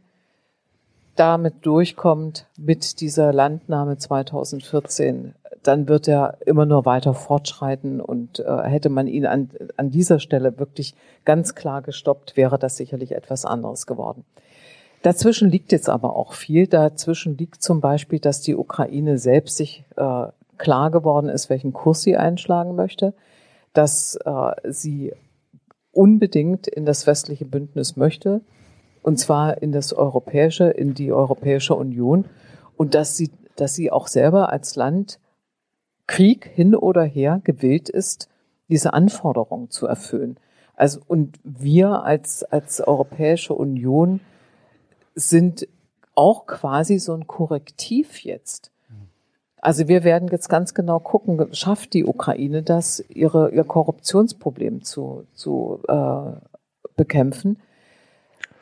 [1.15, 8.63] damit durchkommt mit dieser Landnahme 2014, dann wird er immer nur weiter fortschreiten und äh,
[8.63, 13.45] hätte man ihn an, an dieser Stelle wirklich ganz klar gestoppt, wäre das sicherlich etwas
[13.45, 14.25] anderes geworden.
[15.03, 16.67] Dazwischen liegt jetzt aber auch viel.
[16.67, 20.27] Dazwischen liegt zum Beispiel, dass die Ukraine selbst sich äh,
[20.57, 23.13] klar geworden ist, welchen Kurs sie einschlagen möchte
[23.73, 25.13] dass äh, sie
[25.91, 28.41] unbedingt in das westliche Bündnis möchte,
[29.01, 32.25] und zwar in das europäische, in die Europäische Union,
[32.77, 35.19] und dass sie, dass sie auch selber als Land
[36.07, 38.29] Krieg hin oder her gewillt ist,
[38.69, 40.37] diese Anforderungen zu erfüllen.
[40.75, 44.19] Also, und wir als, als Europäische Union
[45.15, 45.67] sind
[46.15, 48.72] auch quasi so ein Korrektiv jetzt
[49.63, 55.25] also wir werden jetzt ganz genau gucken, schafft die Ukraine das, ihre, ihr Korruptionsproblem zu,
[55.33, 56.33] zu äh,
[56.97, 57.57] bekämpfen?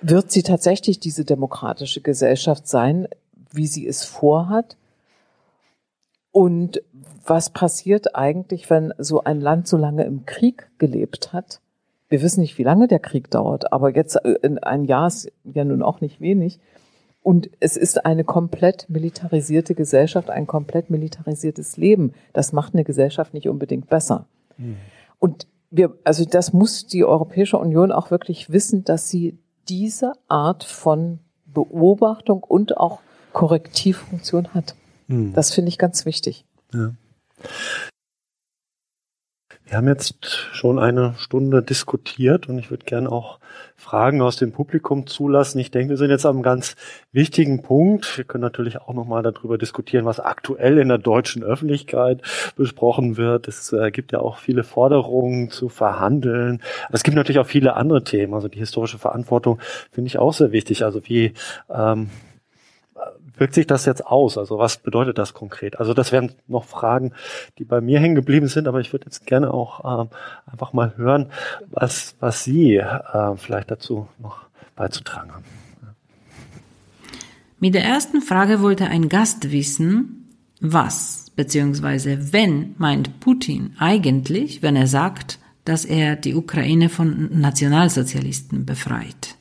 [0.02, 3.08] Wird sie tatsächlich diese demokratische Gesellschaft sein,
[3.52, 4.78] wie sie es vorhat?
[6.32, 6.84] Und
[7.26, 11.62] was passiert eigentlich, wenn so ein Land so lange im Krieg gelebt hat?
[12.10, 15.32] Wir wissen nicht, wie lange der Krieg dauert, aber jetzt äh, in ein Jahr ist
[15.45, 16.60] ja nun auch nicht wenig.
[17.24, 22.13] Und es ist eine komplett militarisierte Gesellschaft, ein komplett militarisiertes Leben.
[22.34, 24.26] Das macht eine Gesellschaft nicht unbedingt besser.
[24.57, 24.78] Mhm.
[25.19, 29.38] Und wir, also das muss die Europäische Union auch wirklich wissen, dass sie
[29.69, 32.99] diese Art von Beobachtung und auch
[33.34, 34.76] Korrektivfunktion hat.
[35.07, 35.34] Mhm.
[35.34, 36.45] Das finde ich ganz wichtig.
[36.74, 36.93] Ja.
[39.72, 43.39] Wir haben jetzt schon eine Stunde diskutiert und ich würde gerne auch
[43.78, 45.59] Fragen aus dem Publikum zulassen.
[45.59, 46.76] Ich denke, wir sind jetzt am ganz
[47.13, 48.17] wichtigen Punkt.
[48.17, 52.22] Wir können natürlich auch nochmal darüber diskutieren, was aktuell in der deutschen Öffentlichkeit
[52.57, 53.47] besprochen wird.
[53.47, 56.61] Es äh, gibt ja auch viele Forderungen zu verhandeln.
[56.91, 58.34] Es gibt natürlich auch viele andere Themen.
[58.34, 59.59] Also die historische Verantwortung
[59.89, 60.84] finde ich auch sehr wichtig.
[60.84, 61.32] Also wie
[61.74, 62.09] ähm,
[63.41, 64.37] wirkt sich das jetzt aus?
[64.37, 65.79] Also was bedeutet das konkret?
[65.79, 67.11] Also das wären noch Fragen,
[67.57, 70.09] die bei mir hängen geblieben sind, aber ich würde jetzt gerne auch ähm,
[70.45, 71.31] einfach mal hören,
[71.71, 75.43] was, was Sie äh, vielleicht dazu noch beizutragen haben.
[77.59, 80.29] Mit der ersten Frage wollte ein Gast wissen,
[80.61, 82.17] was bzw.
[82.31, 89.35] wenn meint Putin eigentlich, wenn er sagt, dass er die Ukraine von Nationalsozialisten befreit?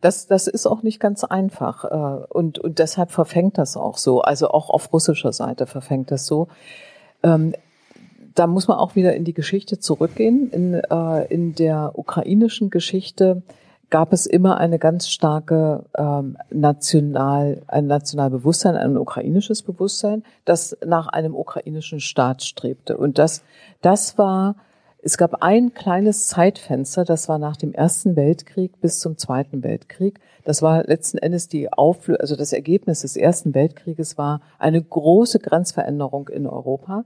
[0.00, 4.22] Das, das ist auch nicht ganz einfach äh, und, und deshalb verfängt das auch so.
[4.22, 6.48] Also auch auf russischer Seite verfängt das so.
[7.22, 7.54] Ähm,
[8.34, 10.50] da muss man auch wieder in die Geschichte zurückgehen.
[10.50, 13.42] In, äh, in der ukrainischen Geschichte
[13.90, 21.08] gab es immer eine ganz starke ähm, national, ein Nationalbewusstsein, ein ukrainisches Bewusstsein, das nach
[21.08, 22.96] einem ukrainischen Staat strebte.
[22.96, 23.42] Und das,
[23.82, 24.54] das war
[25.02, 30.20] es gab ein kleines Zeitfenster, das war nach dem Ersten Weltkrieg bis zum Zweiten Weltkrieg.
[30.44, 35.38] Das war letzten Endes die Auflösung, also das Ergebnis des Ersten Weltkrieges war eine große
[35.38, 37.04] Grenzveränderung in Europa.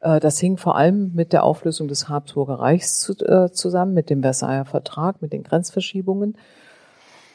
[0.00, 4.22] Äh, das hing vor allem mit der Auflösung des Habsburger Reichs äh, zusammen, mit dem
[4.22, 6.36] Versailler Vertrag, mit den Grenzverschiebungen.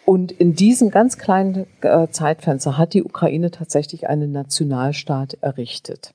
[0.06, 6.14] Und in diesem ganz kleinen äh, Zeitfenster hat die Ukraine tatsächlich einen Nationalstaat errichtet.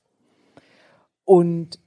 [1.25, 1.79] Und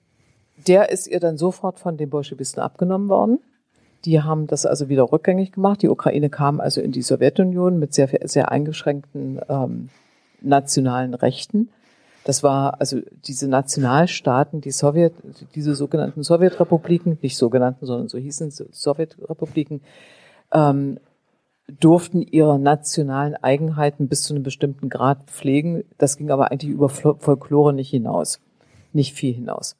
[0.67, 3.39] der ist ihr dann sofort von den Bolschewisten abgenommen worden.
[4.05, 5.81] Die haben das also wieder rückgängig gemacht.
[5.81, 9.89] Die Ukraine kam also in die Sowjetunion mit sehr, sehr eingeschränkten ähm,
[10.41, 11.69] nationalen Rechten.
[12.23, 15.13] Das war also diese Nationalstaaten, die Sowjet,
[15.55, 19.81] diese sogenannten Sowjetrepubliken, nicht sogenannten, sondern so hießen Sowjetrepubliken,
[20.51, 20.99] ähm,
[21.79, 25.83] durften ihre nationalen Eigenheiten bis zu einem bestimmten Grad pflegen.
[25.97, 28.39] Das ging aber eigentlich über Folklore nicht hinaus,
[28.93, 29.75] nicht viel hinaus.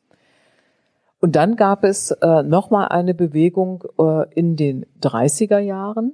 [1.20, 6.14] Und dann gab es äh, nochmal eine Bewegung äh, in den 30er Jahren.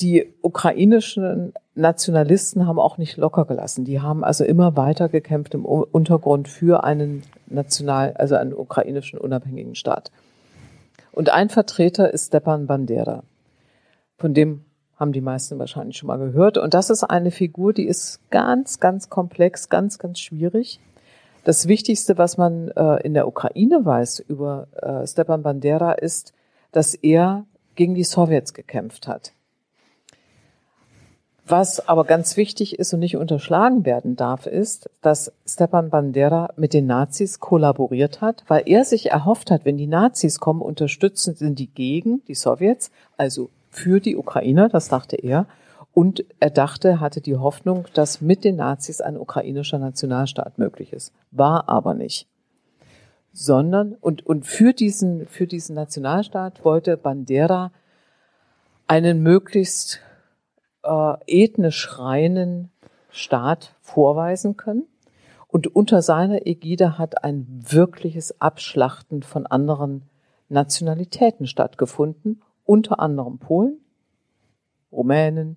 [0.00, 3.84] Die ukrainischen Nationalisten haben auch nicht locker gelassen.
[3.84, 9.74] Die haben also immer weiter gekämpft im Untergrund für einen national, also einen ukrainischen unabhängigen
[9.74, 10.12] Staat.
[11.12, 13.24] Und ein Vertreter ist Stepan Bandera.
[14.18, 14.64] Von dem
[14.96, 16.58] haben die meisten wahrscheinlich schon mal gehört.
[16.58, 20.78] Und das ist eine Figur, die ist ganz, ganz komplex, ganz, ganz schwierig.
[21.44, 26.32] Das Wichtigste, was man äh, in der Ukraine weiß über äh, Stepan Bandera, ist,
[26.72, 29.32] dass er gegen die Sowjets gekämpft hat.
[31.46, 36.72] Was aber ganz wichtig ist und nicht unterschlagen werden darf, ist, dass Stepan Bandera mit
[36.72, 41.58] den Nazis kollaboriert hat, weil er sich erhofft hat, wenn die Nazis kommen, unterstützen sind
[41.58, 45.46] die gegen die Sowjets, also für die Ukrainer, das dachte er.
[45.92, 51.12] Und er dachte, hatte die Hoffnung, dass mit den Nazis ein ukrainischer Nationalstaat möglich ist.
[51.30, 52.28] War aber nicht.
[53.32, 57.72] Sondern, und, und für diesen, für diesen Nationalstaat wollte Bandera
[58.86, 60.00] einen möglichst
[60.82, 62.70] äh, ethnisch reinen
[63.10, 64.86] Staat vorweisen können.
[65.48, 70.02] Und unter seiner Ägide hat ein wirkliches Abschlachten von anderen
[70.48, 73.80] Nationalitäten stattgefunden unter anderem Polen,
[74.92, 75.56] Rumänen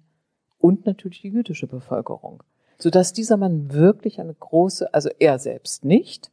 [0.64, 2.42] und natürlich die jüdische Bevölkerung.
[2.78, 6.32] Sodass dieser Mann wirklich eine große, also er selbst nicht,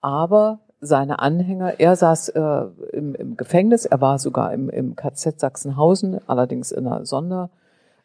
[0.00, 5.38] aber seine Anhänger, er saß äh, im, im, Gefängnis, er war sogar im, im KZ
[5.38, 7.50] Sachsenhausen, allerdings in einer, Sonder,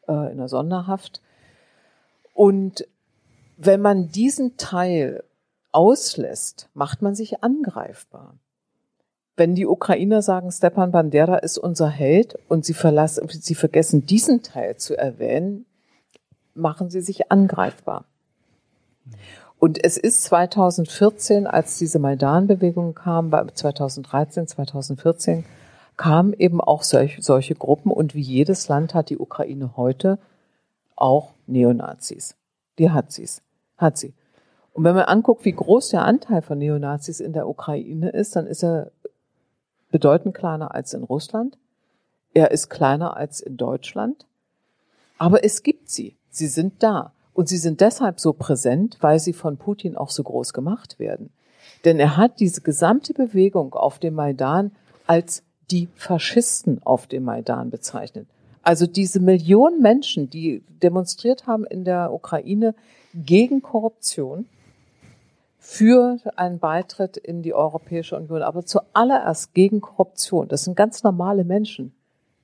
[0.08, 1.24] äh, in einer Sonderhaft.
[2.36, 2.88] Und
[3.58, 5.24] wenn man diesen Teil
[5.72, 8.36] auslässt, macht man sich angreifbar
[9.38, 14.42] wenn die Ukrainer sagen, Stepan Bandera ist unser Held und sie verlassen, sie vergessen diesen
[14.42, 15.66] Teil zu erwähnen,
[16.56, 18.06] machen sie sich angreifbar.
[19.60, 25.46] Und es ist 2014, als diese Maidan-Bewegung kam, 2013, 2014,
[25.98, 30.18] kamen eben auch solche, solche Gruppen und wie jedes Land hat die Ukraine heute
[30.96, 32.36] auch Neonazis.
[32.80, 33.42] Die hat sie's,
[33.78, 34.14] hat sie.
[34.74, 38.46] Und wenn man anguckt, wie groß der Anteil von Neonazis in der Ukraine ist, dann
[38.46, 38.92] ist er
[39.92, 41.58] bedeutend kleiner als in Russland.
[42.34, 44.26] Er ist kleiner als in Deutschland.
[45.18, 46.16] Aber es gibt sie.
[46.30, 47.14] Sie sind da.
[47.34, 51.32] Und sie sind deshalb so präsent, weil sie von Putin auch so groß gemacht werden.
[51.86, 54.72] Denn er hat diese gesamte Bewegung auf dem Maidan
[55.06, 58.28] als die Faschisten auf dem Maidan bezeichnet.
[58.64, 62.76] Also diese Millionen Menschen, die demonstriert haben in der Ukraine
[63.14, 64.46] gegen Korruption,
[65.70, 70.48] für einen Beitritt in die Europäische Union, aber zuallererst gegen Korruption.
[70.48, 71.94] Das sind ganz normale Menschen.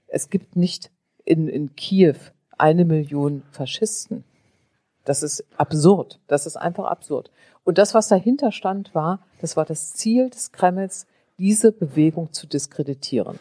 [0.07, 0.91] Es gibt nicht
[1.23, 2.17] in, in Kiew
[2.57, 4.25] eine Million Faschisten.
[5.05, 6.19] Das ist absurd.
[6.27, 7.31] Das ist einfach absurd.
[7.63, 11.07] Und das, was dahinter stand, war, das war das Ziel des Kremls,
[11.37, 13.39] diese Bewegung zu diskreditieren.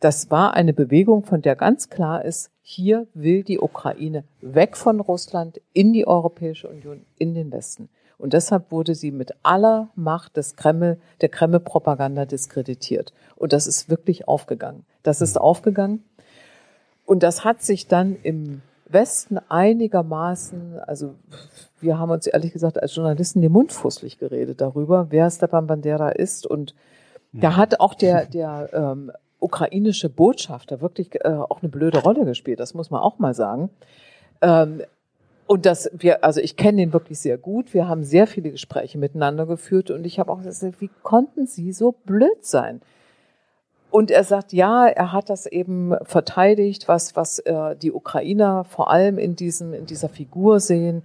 [0.00, 5.00] Das war eine Bewegung, von der ganz klar ist, hier will die Ukraine weg von
[5.00, 7.90] Russland in die Europäische Union, in den Westen.
[8.18, 13.12] Und deshalb wurde sie mit aller Macht des Kreml, der Kreml-Propaganda diskreditiert.
[13.36, 14.84] Und das ist wirklich aufgegangen.
[15.02, 16.02] Das ist aufgegangen.
[17.04, 21.14] Und das hat sich dann im Westen einigermaßen, also
[21.80, 26.10] wir haben uns ehrlich gesagt als Journalisten den Mund fußlich geredet darüber, wer Stepan Bandera
[26.10, 26.46] ist.
[26.46, 26.74] Und
[27.32, 32.60] da hat auch der, der ähm, ukrainische Botschafter wirklich äh, auch eine blöde Rolle gespielt,
[32.60, 33.70] das muss man auch mal sagen.
[34.40, 34.82] Ähm,
[35.46, 37.72] und das wir, also ich kenne ihn wirklich sehr gut.
[37.72, 41.72] Wir haben sehr viele Gespräche miteinander geführt und ich habe auch gesagt, wie konnten Sie
[41.72, 42.80] so blöd sein?
[43.90, 48.90] Und er sagt, ja, er hat das eben verteidigt, was was äh, die Ukrainer vor
[48.90, 51.02] allem in diesem in dieser Figur sehen,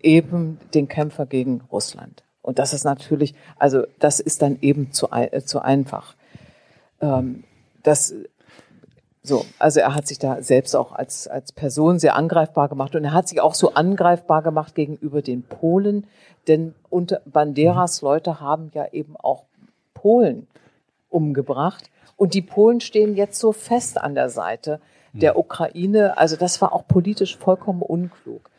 [0.00, 2.22] eben den Kämpfer gegen Russland.
[2.40, 6.14] Und das ist natürlich, also das ist dann eben zu äh, zu einfach.
[7.00, 7.44] Ähm,
[7.82, 8.14] das
[9.22, 13.04] so, also er hat sich da selbst auch als, als Person sehr angreifbar gemacht und
[13.04, 16.06] er hat sich auch so angreifbar gemacht gegenüber den Polen,
[16.48, 19.44] denn unter Banderas Leute haben ja eben auch
[19.94, 20.48] Polen
[21.08, 24.80] umgebracht und die Polen stehen jetzt so fest an der Seite
[25.12, 26.16] der Ukraine.
[26.16, 28.50] Also das war auch politisch vollkommen unklug.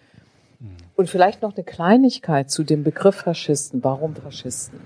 [0.96, 3.84] Und vielleicht noch eine Kleinigkeit zu dem Begriff Faschisten.
[3.84, 4.80] Warum Faschisten?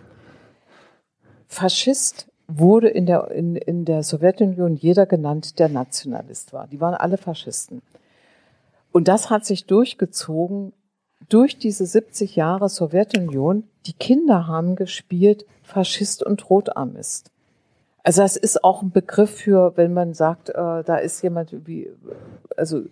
[1.47, 6.67] Faschist wurde in der, in, in der Sowjetunion jeder genannt, der Nationalist war.
[6.67, 7.81] Die waren alle Faschisten.
[8.91, 10.73] Und das hat sich durchgezogen
[11.29, 13.63] durch diese 70 Jahre Sowjetunion.
[13.85, 17.31] Die Kinder haben gespielt Faschist und Rotarmist.
[18.03, 21.89] Also das ist auch ein Begriff für, wenn man sagt, äh, da ist jemand wie,
[22.55, 22.83] also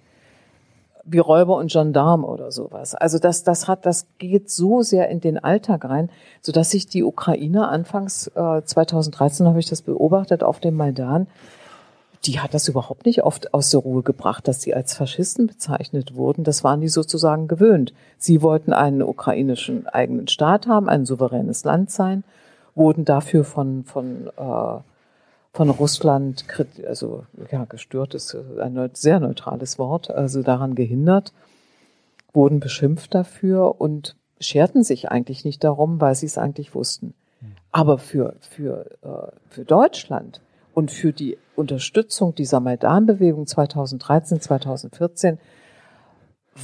[1.06, 2.96] wie Räuber und Gendarm oder sowas.
[2.96, 6.10] Also das, das hat, das geht so sehr in den Alltag rein,
[6.42, 11.28] so dass sich die Ukraine anfangs äh, 2013 habe ich das beobachtet auf dem Maidan,
[12.26, 16.16] die hat das überhaupt nicht oft aus der Ruhe gebracht, dass sie als Faschisten bezeichnet
[16.16, 16.44] wurden.
[16.44, 17.94] Das waren die sozusagen gewöhnt.
[18.18, 22.24] Sie wollten einen ukrainischen eigenen Staat haben, ein souveränes Land sein,
[22.74, 24.80] wurden dafür von von äh,
[25.56, 26.44] von Russland,
[26.86, 31.32] also ja, gestört ist ein sehr neutrales Wort, also daran gehindert,
[32.34, 37.14] wurden beschimpft dafür und scherten sich eigentlich nicht darum, weil sie es eigentlich wussten.
[37.72, 40.42] Aber für, für, äh, für Deutschland
[40.74, 45.40] und für die Unterstützung dieser Maidan-Bewegung 2013, 2014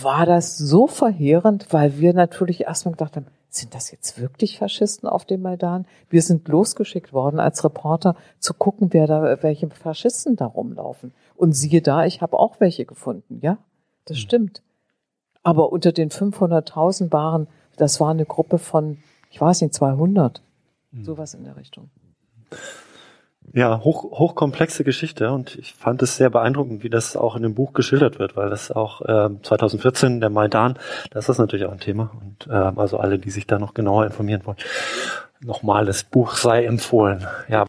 [0.02, 5.10] war das so verheerend, weil wir natürlich erstmal gedacht haben, sind das jetzt wirklich Faschisten
[5.10, 5.86] auf dem Maidan?
[6.10, 11.14] Wir sind losgeschickt worden als Reporter zu gucken, wer da, welche Faschisten da rumlaufen.
[11.36, 13.58] Und siehe da, ich habe auch welche gefunden, ja?
[14.06, 14.22] Das mhm.
[14.22, 14.64] stimmt.
[15.44, 18.98] Aber unter den 500.000 waren, das war eine Gruppe von,
[19.30, 20.42] ich weiß nicht, 200.
[20.92, 21.04] Mhm.
[21.04, 21.90] Sowas in der Richtung.
[23.54, 27.54] Ja, hoch, hochkomplexe Geschichte und ich fand es sehr beeindruckend, wie das auch in dem
[27.54, 30.78] Buch geschildert wird, weil das auch äh, 2014, der Maidan,
[31.10, 34.06] das ist natürlich auch ein Thema und äh, also alle, die sich da noch genauer
[34.06, 34.58] informieren wollen,
[35.42, 37.28] nochmal, das Buch sei empfohlen.
[37.50, 37.66] Ja.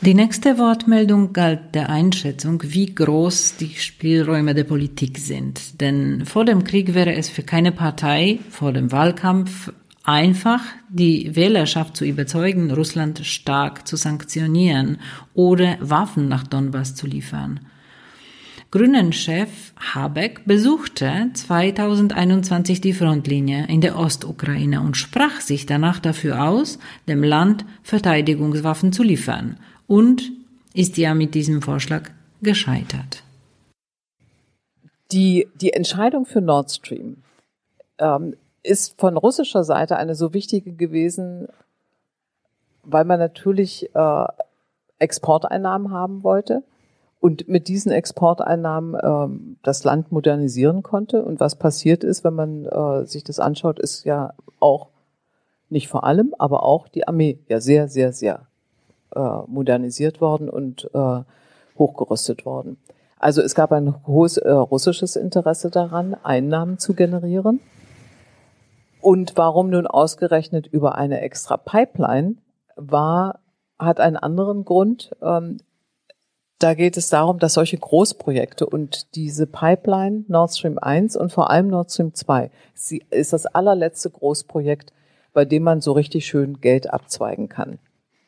[0.00, 5.80] Die nächste Wortmeldung galt der Einschätzung, wie groß die Spielräume der Politik sind.
[5.80, 9.72] Denn vor dem Krieg wäre es für keine Partei vor dem Wahlkampf
[10.04, 14.98] einfach die Wählerschaft zu überzeugen, Russland stark zu sanktionieren
[15.34, 17.60] oder Waffen nach Donbass zu liefern.
[18.72, 26.78] Grünen-Chef Habeck besuchte 2021 die Frontlinie in der Ostukraine und sprach sich danach dafür aus,
[27.06, 30.32] dem Land Verteidigungswaffen zu liefern und
[30.72, 32.08] ist ja mit diesem Vorschlag
[32.40, 33.22] gescheitert.
[35.12, 37.18] Die, die Entscheidung für Nord Stream
[37.98, 41.48] ähm, ist von russischer Seite eine so wichtige gewesen,
[42.84, 44.24] weil man natürlich äh,
[44.98, 46.62] Exporteinnahmen haben wollte
[47.20, 51.24] und mit diesen Exporteinnahmen äh, das Land modernisieren konnte.
[51.24, 54.88] Und was passiert ist, wenn man äh, sich das anschaut, ist ja auch
[55.70, 58.46] nicht vor allem, aber auch die Armee ja sehr, sehr, sehr
[59.14, 61.20] äh, modernisiert worden und äh,
[61.78, 62.76] hochgerüstet worden.
[63.18, 67.60] Also es gab ein hohes äh, russisches Interesse daran, Einnahmen zu generieren.
[69.02, 72.36] Und warum nun ausgerechnet über eine extra Pipeline
[72.76, 73.40] war,
[73.78, 75.10] hat einen anderen Grund.
[75.20, 75.58] Ähm,
[76.60, 81.50] da geht es darum, dass solche Großprojekte und diese Pipeline Nord Stream 1 und vor
[81.50, 84.92] allem Nord Stream 2 sie ist das allerletzte Großprojekt,
[85.32, 87.80] bei dem man so richtig schön Geld abzweigen kann.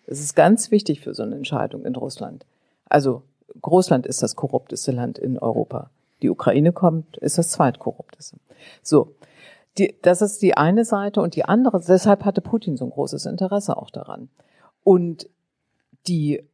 [0.09, 2.45] Es ist ganz wichtig für so eine Entscheidung in Russland.
[2.87, 3.22] Also
[3.64, 5.91] Russland ist das korrupteste Land in Europa.
[6.20, 8.39] Die Ukraine kommt, ist das zweitkorrupteste.
[8.83, 9.14] So,
[9.79, 13.27] die, das ist die eine Seite und die andere, deshalb hatte Putin so ein großes
[13.27, 14.29] Interesse auch daran.
[14.83, 15.29] Und
[16.07, 16.45] die,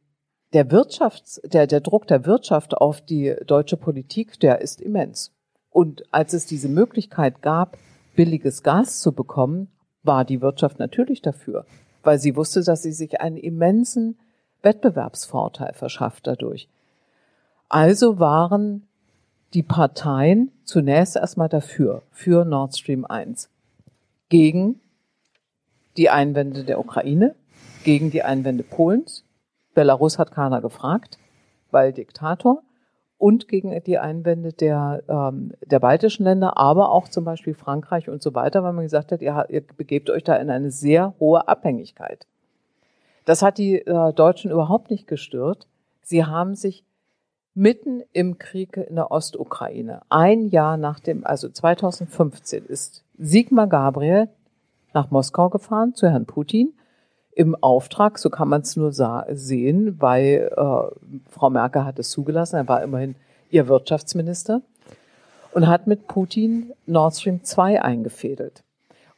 [0.53, 5.33] der Wirtschafts, der, der Druck der Wirtschaft auf die deutsche Politik, der ist immens.
[5.69, 7.77] Und als es diese Möglichkeit gab,
[8.15, 9.69] billiges Gas zu bekommen,
[10.03, 11.65] war die Wirtschaft natürlich dafür,
[12.03, 14.17] weil sie wusste, dass sie sich einen immensen
[14.63, 16.67] Wettbewerbsvorteil verschafft dadurch.
[17.69, 18.87] Also waren
[19.53, 23.49] die Parteien zunächst erstmal dafür, für Nord Stream 1,
[24.29, 24.79] gegen
[25.97, 27.35] die Einwände der Ukraine,
[27.83, 29.25] gegen die Einwände Polens.
[29.73, 31.17] Belarus hat keiner gefragt,
[31.69, 32.61] weil Diktator
[33.17, 38.21] und gegen die Einwände der, ähm, der baltischen Länder, aber auch zum Beispiel Frankreich und
[38.21, 41.47] so weiter, weil man gesagt hat, ihr, ihr begebt euch da in eine sehr hohe
[41.47, 42.25] Abhängigkeit.
[43.25, 45.67] Das hat die äh, Deutschen überhaupt nicht gestört.
[46.01, 46.83] Sie haben sich
[47.53, 54.29] mitten im Krieg in der Ostukraine, ein Jahr nach dem, also 2015, ist Sigmar Gabriel
[54.93, 56.73] nach Moskau gefahren zu Herrn Putin
[57.33, 62.57] im Auftrag, so kann man es nur sehen, weil äh, Frau Merkel hat es zugelassen,
[62.57, 63.15] er war immerhin
[63.49, 64.61] ihr Wirtschaftsminister
[65.53, 68.63] und hat mit Putin Nord Stream 2 eingefädelt.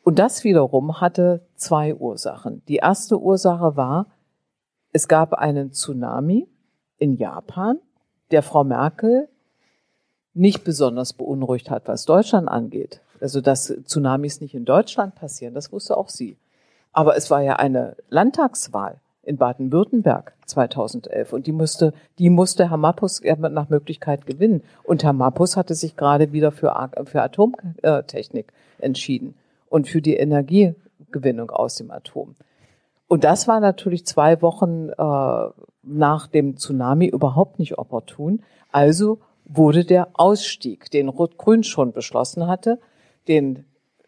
[0.04, 2.62] Und das wiederum hatte zwei Ursachen.
[2.68, 4.08] Die erste Ursache war,
[4.92, 6.48] es gab einen Tsunami
[6.98, 7.80] in Japan
[8.34, 9.30] der Frau Merkel
[10.34, 13.02] nicht besonders beunruhigt hat, was Deutschland angeht.
[13.22, 16.36] Also, dass Tsunamis nicht in Deutschland passieren, das wusste auch sie.
[16.92, 22.78] Aber es war ja eine Landtagswahl in Baden-Württemberg 2011 und die musste, die musste Herr
[22.78, 24.64] Mappus nach Möglichkeit gewinnen.
[24.84, 26.74] Und Herr Mappus hatte sich gerade wieder für,
[27.06, 29.36] für Atomtechnik entschieden
[29.70, 32.36] und für die Energiegewinnung aus dem Atom.
[33.08, 38.42] Und das war natürlich zwei Wochen äh, nach dem Tsunami überhaupt nicht opportun.
[38.72, 42.80] Also wurde der Ausstieg, den Rot-Grün schon beschlossen hatte,
[43.28, 43.66] den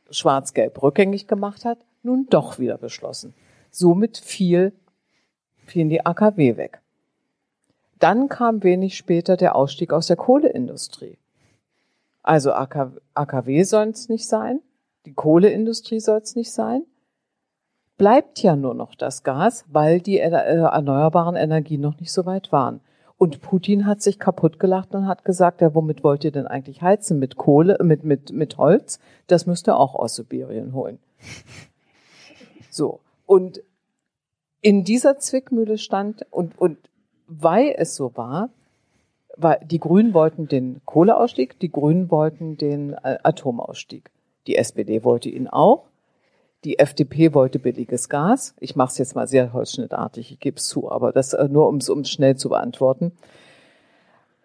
[0.09, 3.33] Schwarz-Gelb rückgängig gemacht hat, nun doch wieder beschlossen.
[3.69, 4.73] Somit fiel,
[5.65, 6.81] fielen die AKW weg.
[7.99, 11.17] Dann kam wenig später der Ausstieg aus der Kohleindustrie.
[12.23, 14.61] Also AKW soll es nicht sein,
[15.05, 16.83] die Kohleindustrie soll es nicht sein.
[17.97, 22.51] Bleibt ja nur noch das Gas, weil die äh, erneuerbaren Energien noch nicht so weit
[22.51, 22.81] waren.
[23.17, 26.81] Und Putin hat sich kaputt gelacht und hat gesagt, ja, womit wollt ihr denn eigentlich
[26.81, 27.17] heizen?
[27.17, 28.99] Mit Kohle, mit, mit, mit Holz?
[29.27, 30.99] Das müsst ihr auch aus Sibirien holen.
[32.75, 32.99] So.
[33.25, 33.61] Und
[34.59, 36.77] in dieser Zwickmühle stand und, und
[37.27, 38.49] weil es so war,
[39.37, 44.11] war, die Grünen wollten den Kohleausstieg, die Grünen wollten den äh, Atomausstieg.
[44.47, 45.85] Die SPD wollte ihn auch.
[46.65, 48.55] Die FDP wollte billiges Gas.
[48.59, 51.67] Ich mache es jetzt mal sehr holzschnittartig, ich gebe es zu, aber das äh, nur,
[51.67, 53.11] um es schnell zu beantworten.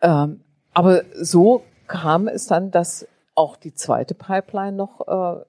[0.02, 0.40] Ähm,
[0.74, 5.44] aber so kam es dann, dass auch die zweite Pipeline noch äh,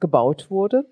[0.00, 0.86] gebaut wurde.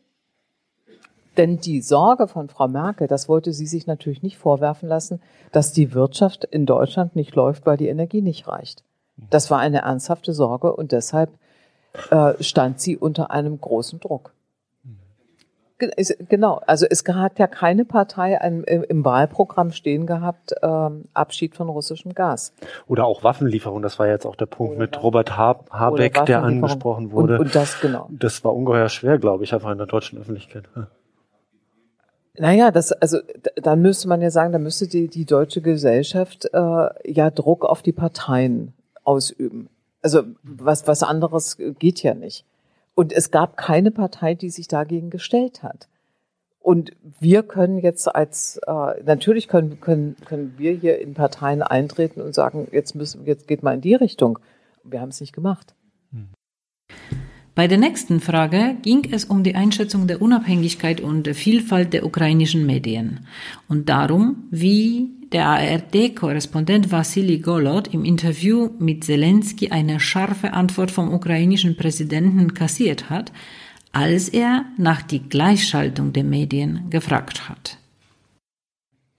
[1.39, 5.20] Denn die Sorge von Frau Merkel, das wollte sie sich natürlich nicht vorwerfen lassen,
[5.51, 8.85] dass die Wirtschaft in Deutschland nicht läuft, weil die Energie nicht reicht.
[9.30, 11.30] Das war eine ernsthafte Sorge und deshalb
[12.11, 14.35] äh, stand sie unter einem großen Druck.
[15.79, 22.14] Genau, also es hat ja keine Partei im Wahlprogramm stehen gehabt, ähm, Abschied von russischem
[22.14, 22.53] Gas.
[22.87, 27.35] Oder auch Waffenlieferung, das war jetzt auch der Punkt mit Robert Habeck, der angesprochen wurde.
[27.35, 28.09] Und, und, das, genau.
[28.11, 30.68] Das war ungeheuer schwer, glaube ich, einfach in der deutschen Öffentlichkeit.
[32.37, 33.18] Naja, das, also
[33.57, 37.83] dann müsste man ja sagen, da müsste die, die deutsche Gesellschaft äh, ja Druck auf
[37.83, 39.68] die Parteien ausüben.
[40.03, 42.45] Also was, was anderes geht ja nicht.
[42.95, 45.89] Und es gab keine Partei, die sich dagegen gestellt hat.
[46.61, 52.23] Und wir können jetzt als äh, natürlich können, können, können wir hier in Parteien eintreten
[52.23, 54.39] und sagen, jetzt müssen jetzt geht mal in die Richtung.
[54.83, 55.75] Wir haben es nicht gemacht.
[57.55, 62.05] Bei der nächsten Frage ging es um die Einschätzung der Unabhängigkeit und der Vielfalt der
[62.05, 63.21] ukrainischen Medien
[63.69, 71.15] und darum, wie der ARD-Korrespondent Wassili Golod im Interview mit Zelensky eine scharfe Antwort vom
[71.15, 73.31] ukrainischen Präsidenten kassiert hat,
[73.93, 77.79] als er nach die Gleichschaltung der Medien gefragt hat.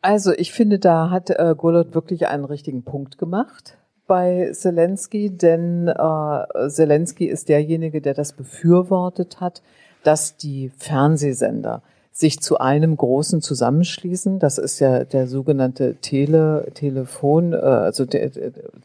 [0.01, 3.77] Also ich finde, da hat äh, Golod wirklich einen richtigen Punkt gemacht
[4.07, 9.61] bei Zelensky, denn äh, Zelensky ist derjenige, der das befürwortet hat,
[10.03, 11.81] dass die Fernsehsender
[12.11, 14.39] sich zu einem großen zusammenschließen.
[14.39, 18.31] Das ist ja der sogenannte Tele, Telefon, äh, also der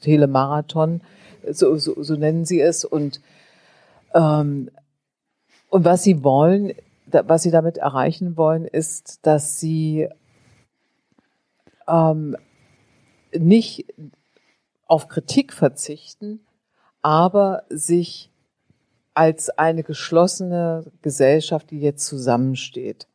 [0.00, 1.00] Telemarathon,
[1.48, 2.84] so, so, so nennen sie es.
[2.84, 3.20] Und,
[4.14, 4.70] ähm,
[5.68, 6.72] und was sie wollen,
[7.06, 10.08] was sie damit erreichen wollen, ist, dass sie
[11.86, 12.36] ähm,
[13.36, 13.86] nicht
[14.90, 16.40] auf Kritik verzichten,
[17.00, 18.28] aber sich
[19.14, 23.06] als eine geschlossene Gesellschaft, die jetzt zusammensteht,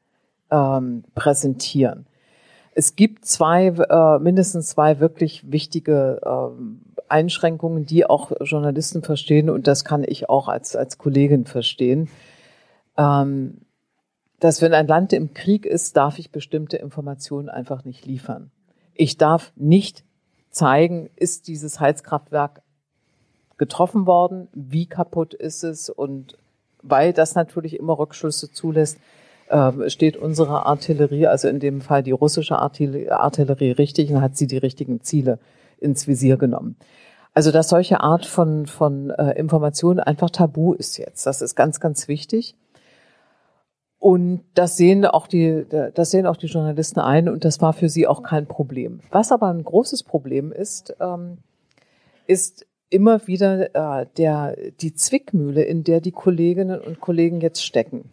[0.51, 2.07] ähm, präsentieren.
[2.71, 9.67] Es gibt zwei, äh, mindestens zwei wirklich wichtige ähm, Einschränkungen, die auch Journalisten verstehen und
[9.67, 12.07] das kann ich auch als, als Kollegin verstehen.
[12.97, 13.61] Ähm,
[14.39, 18.51] dass wenn ein Land im Krieg ist, darf ich bestimmte Informationen einfach nicht liefern.
[18.93, 20.04] Ich darf nicht
[20.55, 22.61] zeigen, ist dieses Heizkraftwerk
[23.57, 26.37] getroffen worden, wie kaputt ist es und
[26.81, 28.97] weil das natürlich immer Rückschlüsse zulässt,
[29.49, 34.47] ähm, steht unsere Artillerie, also in dem Fall die russische Artillerie, richtig und hat sie
[34.47, 35.39] die richtigen Ziele
[35.79, 36.77] ins Visier genommen.
[37.33, 41.25] Also dass solche Art von, von äh, Informationen einfach tabu ist jetzt.
[41.25, 42.55] Das ist ganz, ganz wichtig.
[44.05, 47.89] Und das sehen auch die, das sehen auch die Journalisten ein und das war für
[47.89, 48.99] sie auch kein Problem.
[49.09, 51.39] Was aber ein großes Problem ist, ähm,
[52.27, 58.11] ist immer wieder äh, der, die Zwickmühle, in der die Kolleginnen und Kollegen jetzt stecken.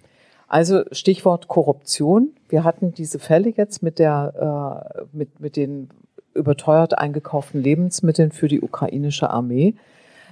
[0.48, 2.30] Also Stichwort Korruption.
[2.48, 5.90] Wir hatten diese Fälle jetzt mit der, äh, mit, mit den
[6.32, 9.74] überteuert eingekauften Lebensmitteln für die ukrainische Armee.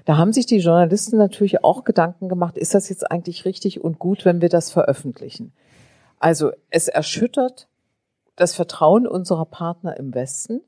[0.04, 3.98] Da haben sich die Journalisten natürlich auch Gedanken gemacht, ist das jetzt eigentlich richtig und
[3.98, 5.52] gut, wenn wir das veröffentlichen?
[6.18, 7.68] Also es erschüttert
[8.36, 10.60] das Vertrauen unserer Partner im Westen.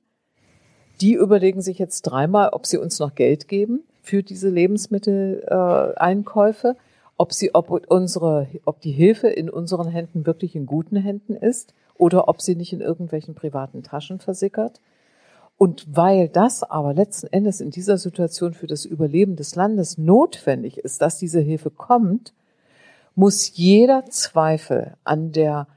[1.01, 6.77] Die überlegen sich jetzt dreimal, ob sie uns noch Geld geben für diese Lebensmitteleinkäufe.
[7.19, 11.73] Ob sie, ob unsere, ob die Hilfe in unseren Händen wirklich in guten Händen ist
[11.95, 14.81] oder ob sie nicht in irgendwelchen privaten Taschen versickert.
[15.63, 20.79] Und weil das aber letzten Endes in dieser Situation für das Überleben des Landes notwendig
[20.79, 22.35] ist, dass diese Hilfe kommt,
[23.15, 25.69] muss jeder Zweifel an der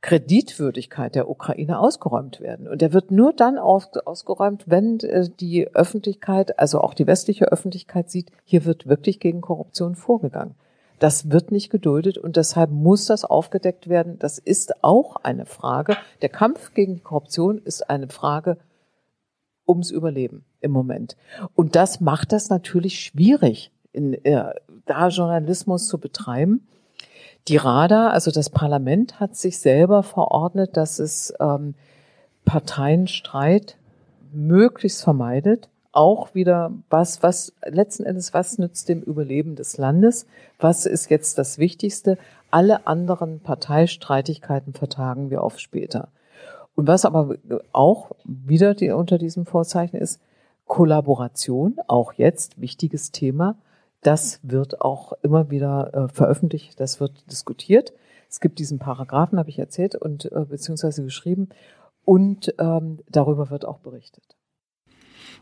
[0.00, 2.66] Kreditwürdigkeit der Ukraine ausgeräumt werden.
[2.66, 7.52] Und der wird nur dann aus, ausgeräumt, wenn äh, die Öffentlichkeit, also auch die westliche
[7.52, 10.56] Öffentlichkeit sieht, hier wird wirklich gegen Korruption vorgegangen.
[10.98, 14.18] Das wird nicht geduldet und deshalb muss das aufgedeckt werden.
[14.18, 15.96] Das ist auch eine Frage.
[16.20, 18.56] Der Kampf gegen Korruption ist eine Frage
[19.70, 21.16] ums Überleben im Moment.
[21.54, 24.52] Und das macht das natürlich schwierig, in, äh,
[24.86, 26.66] da Journalismus zu betreiben.
[27.48, 31.74] Die Rada, also das Parlament, hat sich selber verordnet, dass es ähm,
[32.44, 33.76] Parteienstreit
[34.32, 35.68] möglichst vermeidet.
[35.92, 40.26] Auch wieder was, was letzten Endes, was nützt dem Überleben des Landes?
[40.58, 42.18] Was ist jetzt das Wichtigste?
[42.50, 46.08] Alle anderen Parteistreitigkeiten vertagen wir auf später.
[46.74, 47.36] Und was aber
[47.72, 50.20] auch wieder die, unter diesem Vorzeichen ist,
[50.66, 53.58] Kollaboration, auch jetzt wichtiges Thema.
[54.02, 57.92] Das wird auch immer wieder äh, veröffentlicht, das wird diskutiert.
[58.28, 61.48] Es gibt diesen Paragraphen, habe ich erzählt und äh, beziehungsweise geschrieben,
[62.04, 64.36] und ähm, darüber wird auch berichtet.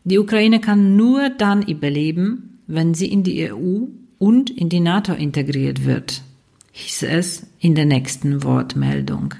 [0.03, 3.85] Die Ukraine kann nur dann überleben, wenn sie in die EU
[4.17, 6.23] und in die NATO integriert wird,
[6.71, 9.35] hieß es in der nächsten Wortmeldung.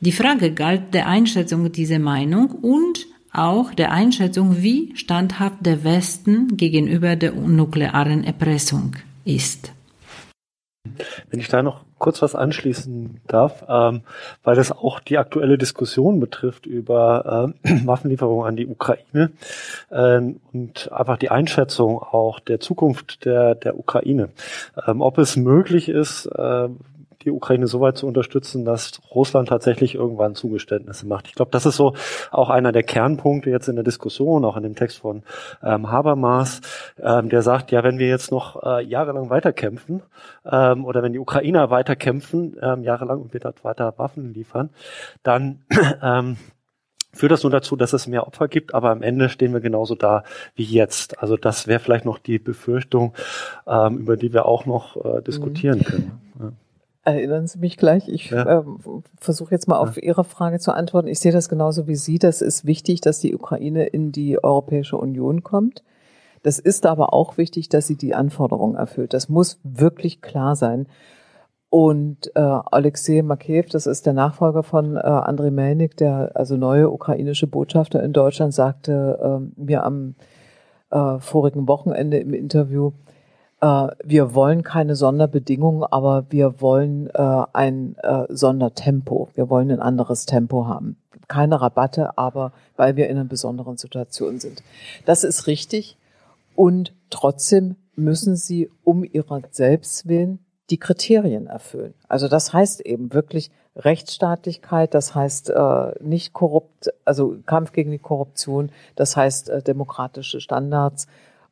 [0.00, 6.56] Die Frage galt der Einschätzung dieser Meinung und auch der Einschätzung, wie standhaft der Westen
[6.56, 8.92] gegenüber der nuklearen Erpressung
[9.24, 9.72] ist.
[11.30, 14.02] Wenn ich da noch kurz was anschließen darf, ähm,
[14.44, 19.30] weil das auch die aktuelle Diskussion betrifft über äh, Waffenlieferungen an die Ukraine
[19.90, 20.20] äh,
[20.52, 24.28] und einfach die Einschätzung auch der Zukunft der, der Ukraine.
[24.86, 26.68] Ähm, ob es möglich ist, äh,
[27.26, 31.26] die Ukraine so weit zu unterstützen, dass Russland tatsächlich irgendwann Zugeständnisse macht.
[31.28, 31.94] Ich glaube, das ist so
[32.30, 35.22] auch einer der Kernpunkte jetzt in der Diskussion, auch in dem Text von
[35.62, 36.60] ähm, Habermas,
[37.02, 40.02] ähm, der sagt, ja, wenn wir jetzt noch äh, jahrelang weiterkämpfen
[40.50, 44.70] ähm, oder wenn die Ukrainer weiterkämpfen, ähm, jahrelang und wir dort weiter Waffen liefern,
[45.22, 45.64] dann
[46.02, 46.36] ähm,
[47.12, 49.94] führt das nur dazu, dass es mehr Opfer gibt, aber am Ende stehen wir genauso
[49.94, 50.22] da
[50.54, 51.18] wie jetzt.
[51.20, 53.14] Also das wäre vielleicht noch die Befürchtung,
[53.66, 55.84] ähm, über die wir auch noch äh, diskutieren mhm.
[55.84, 56.20] können.
[56.40, 56.52] Ja.
[57.06, 58.08] Erinnern Sie mich gleich.
[58.08, 58.60] Ich ja.
[58.60, 58.64] äh,
[59.20, 60.02] versuche jetzt mal auf ja.
[60.02, 61.06] Ihre Frage zu antworten.
[61.06, 62.18] Ich sehe das genauso wie Sie.
[62.18, 65.84] Das ist wichtig, dass die Ukraine in die Europäische Union kommt.
[66.42, 69.14] Das ist aber auch wichtig, dass sie die Anforderungen erfüllt.
[69.14, 70.88] Das muss wirklich klar sein.
[71.70, 76.90] Und äh, Alexei Makeyev, das ist der Nachfolger von äh, Andrei Melnik, der also neue
[76.90, 80.16] ukrainische Botschafter in Deutschland, sagte äh, mir am
[80.90, 82.92] äh, vorigen Wochenende im Interview,
[83.60, 89.30] äh, wir wollen keine Sonderbedingungen, aber wir wollen äh, ein äh, Sondertempo.
[89.34, 90.96] Wir wollen ein anderes Tempo haben.
[91.28, 94.62] Keine Rabatte, aber weil wir in einer besonderen Situation sind.
[95.04, 95.96] Das ist richtig.
[96.54, 100.38] Und trotzdem müssen sie um ihrer selbst willen
[100.70, 101.94] die Kriterien erfüllen.
[102.08, 107.98] Also das heißt eben wirklich Rechtsstaatlichkeit, das heißt äh, nicht korrupt, also Kampf gegen die
[107.98, 111.06] Korruption, das heißt äh, demokratische Standards,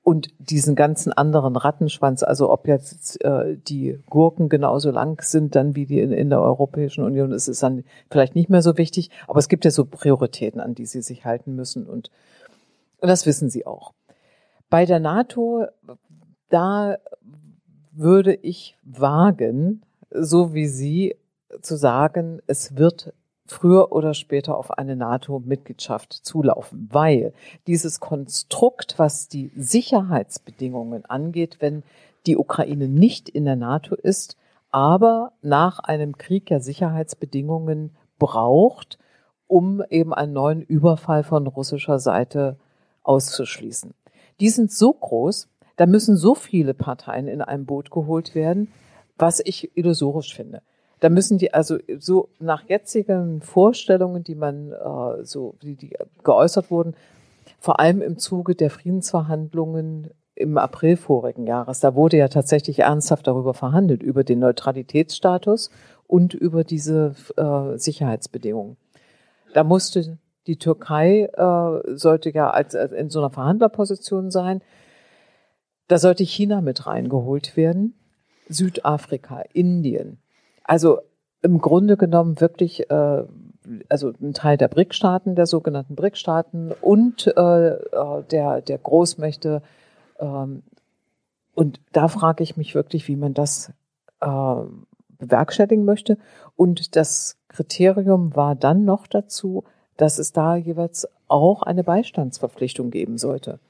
[0.05, 5.75] und diesen ganzen anderen Rattenschwanz, also ob jetzt äh, die Gurken genauso lang sind dann
[5.75, 9.11] wie die in, in der Europäischen Union, ist es dann vielleicht nicht mehr so wichtig,
[9.27, 12.11] aber es gibt ja so Prioritäten, an die sie sich halten müssen und,
[13.01, 13.95] und das wissen sie auch.
[14.69, 15.65] Bei der NATO,
[16.51, 16.99] da
[17.93, 21.17] würde ich wagen, so wie Sie,
[21.63, 23.15] zu sagen, es wird
[23.55, 27.33] früher oder später auf eine NATO-Mitgliedschaft zulaufen, weil
[27.67, 31.85] dieses Konstrukt, was die Sicherheitsbedingungen angeht, wenn
[32.27, 34.37] die Ukraine nicht in der NATO ist,
[34.71, 38.99] aber nach einem Krieg ja Sicherheitsbedingungen braucht,
[39.47, 42.57] um eben einen neuen Überfall von russischer Seite
[43.05, 43.95] auszuschließen.
[44.41, 48.73] Die sind so groß, da müssen so viele Parteien in einem Boot geholt werden,
[49.17, 50.63] was ich illusorisch finde.
[51.05, 56.71] Da müssen die also so nach jetzigen Vorstellungen, die man äh, so, die, die geäußert
[56.71, 56.95] wurden,
[57.61, 63.27] vor allem im Zuge der Friedensverhandlungen im April vorigen Jahres, da wurde ja tatsächlich ernsthaft
[63.27, 65.71] darüber verhandelt, über den Neutralitätsstatus
[66.07, 68.79] und über diese äh, Sicherheitsbedingungen.
[69.53, 70.17] Da musste
[70.47, 74.63] die Türkei äh, sollte ja als, als in so einer Verhandlerposition sein.
[75.87, 77.93] Da sollte China mit reingeholt werden,
[78.49, 80.24] Südafrika, Indien.
[80.65, 80.99] Also
[81.43, 83.25] im Grunde genommen wirklich, äh,
[83.89, 89.63] also ein Teil der BRIC-Staaten, der sogenannten BRIC-Staaten und äh, äh, der, der Großmächte.
[90.19, 90.63] Ähm,
[91.55, 93.73] und da frage ich mich wirklich, wie man das
[94.21, 94.57] äh,
[95.19, 96.19] bewerkstelligen möchte.
[96.57, 99.65] Und das Kriterium war dann noch dazu,
[99.97, 103.61] dass es da jeweils auch eine Beistandsverpflichtung geben sollte.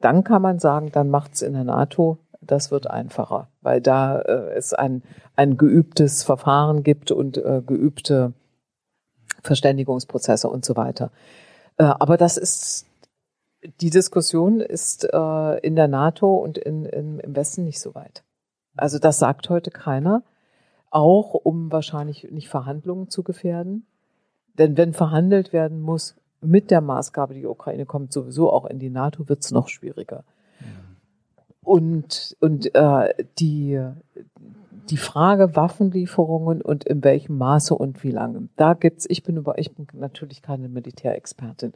[0.00, 4.20] Dann kann man sagen, dann macht es in der NATO das wird einfacher, weil da
[4.20, 5.02] äh, es ein,
[5.36, 8.32] ein geübtes Verfahren gibt und äh, geübte
[9.42, 11.10] Verständigungsprozesse und so weiter.
[11.78, 12.86] Äh, aber das ist,
[13.80, 18.24] die Diskussion ist äh, in der NATO und in, in, im Westen nicht so weit.
[18.76, 20.22] Also das sagt heute keiner,
[20.90, 23.86] auch um wahrscheinlich nicht Verhandlungen zu gefährden.
[24.54, 28.90] Denn wenn verhandelt werden muss mit der Maßgabe, die Ukraine kommt sowieso auch in die
[28.90, 30.24] NATO, wird es noch schwieriger.
[31.66, 33.80] Und, und äh, die,
[34.88, 39.58] die Frage Waffenlieferungen und in welchem Maße und wie lange, da gibt's, ich bin über,
[39.58, 41.72] ich bin natürlich keine Militärexpertin,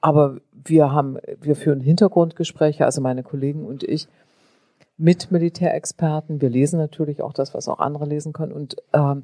[0.00, 4.08] aber wir haben, wir führen Hintergrundgespräche, also meine Kollegen und ich,
[4.98, 6.40] mit Militärexperten.
[6.40, 8.52] Wir lesen natürlich auch das, was auch andere lesen können.
[8.52, 9.22] Und ähm,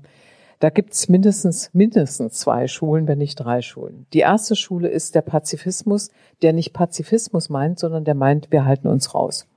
[0.61, 4.07] da gibt's mindestens, mindestens zwei Schulen, wenn nicht drei Schulen.
[4.13, 6.11] Die erste Schule ist der Pazifismus,
[6.43, 9.49] der nicht Pazifismus meint, sondern der meint, wir halten uns raus.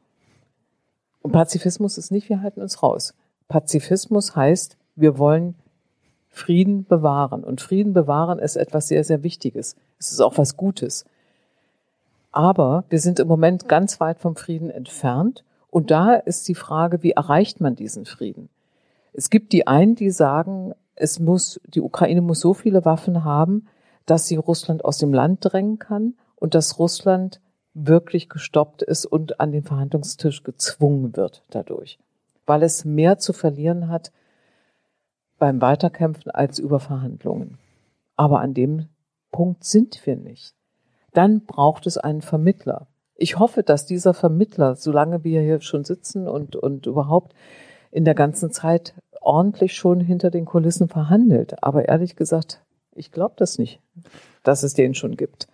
[1.22, 3.14] Und Pazifismus ist nicht, wir halten uns raus.
[3.48, 5.56] Pazifismus heißt, wir wollen
[6.30, 7.44] Frieden bewahren.
[7.44, 9.76] Und Frieden bewahren ist etwas sehr, sehr Wichtiges.
[10.00, 11.06] Es ist auch was Gutes.
[12.32, 15.44] Aber wir sind im Moment ganz weit vom Frieden entfernt.
[15.70, 18.50] Und da ist die Frage, wie erreicht man diesen Frieden?
[19.14, 23.68] Es gibt die einen, die sagen, es muss, die Ukraine muss so viele Waffen haben,
[24.06, 27.40] dass sie Russland aus dem Land drängen kann und dass Russland
[27.74, 32.00] wirklich gestoppt ist und an den Verhandlungstisch gezwungen wird dadurch,
[32.46, 34.12] weil es mehr zu verlieren hat
[35.38, 37.58] beim Weiterkämpfen als über Verhandlungen.
[38.16, 38.90] Aber an dem
[39.32, 40.54] Punkt sind wir nicht.
[41.14, 42.88] Dann braucht es einen Vermittler
[43.20, 47.34] ich hoffe, dass dieser Vermittler, solange wir hier schon sitzen und, und überhaupt
[47.92, 51.62] in der ganzen Zeit ordentlich schon hinter den Kulissen verhandelt.
[51.62, 52.64] Aber ehrlich gesagt,
[52.96, 53.82] ich glaube das nicht,
[54.44, 55.48] dass es den schon gibt.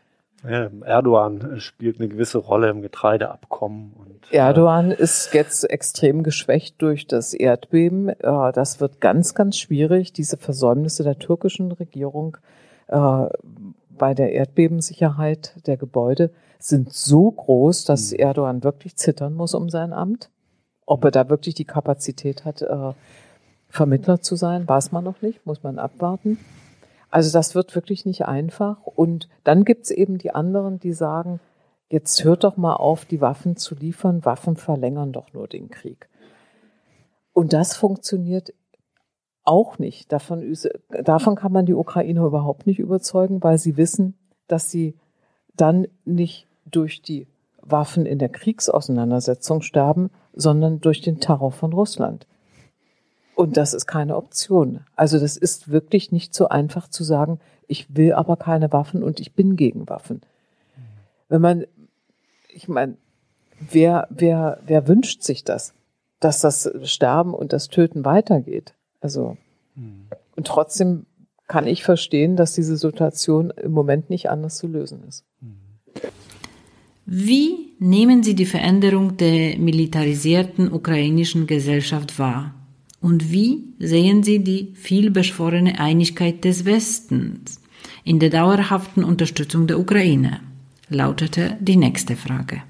[0.46, 3.94] Erdogan spielt eine gewisse Rolle im Getreideabkommen.
[3.94, 8.10] Und, äh, Erdogan äh, ist jetzt extrem geschwächt durch das Erdbeben.
[8.10, 12.38] Äh, das wird ganz, ganz schwierig, diese Versäumnisse der türkischen Regierung
[12.88, 13.26] äh,
[13.98, 18.20] bei der Erdbebensicherheit der Gebäude sind so groß, dass mhm.
[18.20, 20.30] Erdogan wirklich zittern muss um sein Amt.
[20.86, 22.94] Ob er da wirklich die Kapazität hat, äh,
[23.70, 26.38] Vermittler zu sein, weiß man noch nicht, muss man abwarten.
[27.16, 28.86] Also das wird wirklich nicht einfach.
[28.86, 31.40] Und dann gibt's eben die anderen, die sagen,
[31.88, 34.26] jetzt hört doch mal auf, die Waffen zu liefern.
[34.26, 36.10] Waffen verlängern doch nur den Krieg.
[37.32, 38.54] Und das funktioniert
[39.46, 40.12] auch nicht.
[40.12, 40.58] Davon,
[40.90, 44.18] davon kann man die Ukrainer überhaupt nicht überzeugen, weil sie wissen,
[44.50, 44.98] dass sie
[45.56, 47.30] dann nicht durch die
[47.62, 52.28] Waffen in der Kriegsauseinandersetzung sterben, sondern durch den Terror von Russland.
[53.36, 54.80] Und das ist keine Option.
[54.96, 59.20] Also das ist wirklich nicht so einfach zu sagen, ich will aber keine Waffen und
[59.20, 60.22] ich bin gegen Waffen.
[61.28, 61.66] Wenn man,
[62.50, 62.96] ich meine,
[63.60, 65.74] wer, wer, wer wünscht sich das,
[66.20, 68.74] dass das Sterben und das Töten weitergeht?
[69.02, 69.38] Also,
[70.36, 71.06] und trotzdem
[71.48, 75.26] kann ich verstehen, dass diese Situation im Moment nicht anders zu lösen ist.
[77.06, 82.56] Wie nehmen Sie die Veränderung der militarisierten ukrainischen Gesellschaft wahr?
[83.06, 87.62] Und wie sehen Sie die vielbeschworene Einigkeit des Westens
[88.04, 90.40] in der dauerhaften Unterstützung der Ukraine?
[90.90, 92.64] lautete die nächste Frage.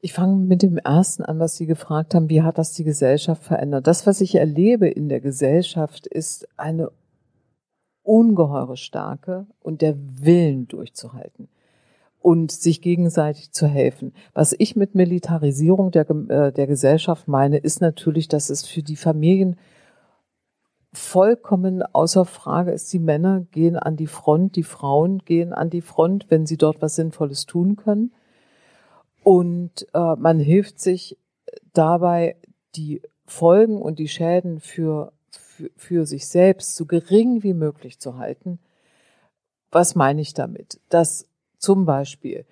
[0.00, 3.44] Ich fange mit dem ersten an, was Sie gefragt haben, wie hat das die Gesellschaft
[3.44, 3.86] verändert?
[3.86, 6.90] Das, was ich erlebe in der Gesellschaft, ist eine
[8.02, 11.48] ungeheure Stärke und der Willen durchzuhalten
[12.28, 14.12] und sich gegenseitig zu helfen.
[14.34, 18.96] Was ich mit Militarisierung der, äh, der Gesellschaft meine, ist natürlich, dass es für die
[18.96, 19.56] Familien
[20.92, 25.80] vollkommen außer Frage ist, die Männer gehen an die Front, die Frauen gehen an die
[25.80, 28.12] Front, wenn sie dort was Sinnvolles tun können.
[29.22, 31.16] Und äh, man hilft sich
[31.72, 32.36] dabei,
[32.76, 38.18] die Folgen und die Schäden für, für, für sich selbst so gering wie möglich zu
[38.18, 38.58] halten.
[39.70, 40.78] Was meine ich damit?
[40.90, 41.27] Dass
[41.58, 42.44] zum Beispiel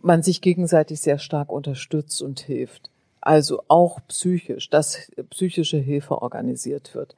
[0.00, 2.90] man sich gegenseitig sehr stark unterstützt und hilft.
[3.20, 7.16] Also auch psychisch, dass psychische Hilfe organisiert wird.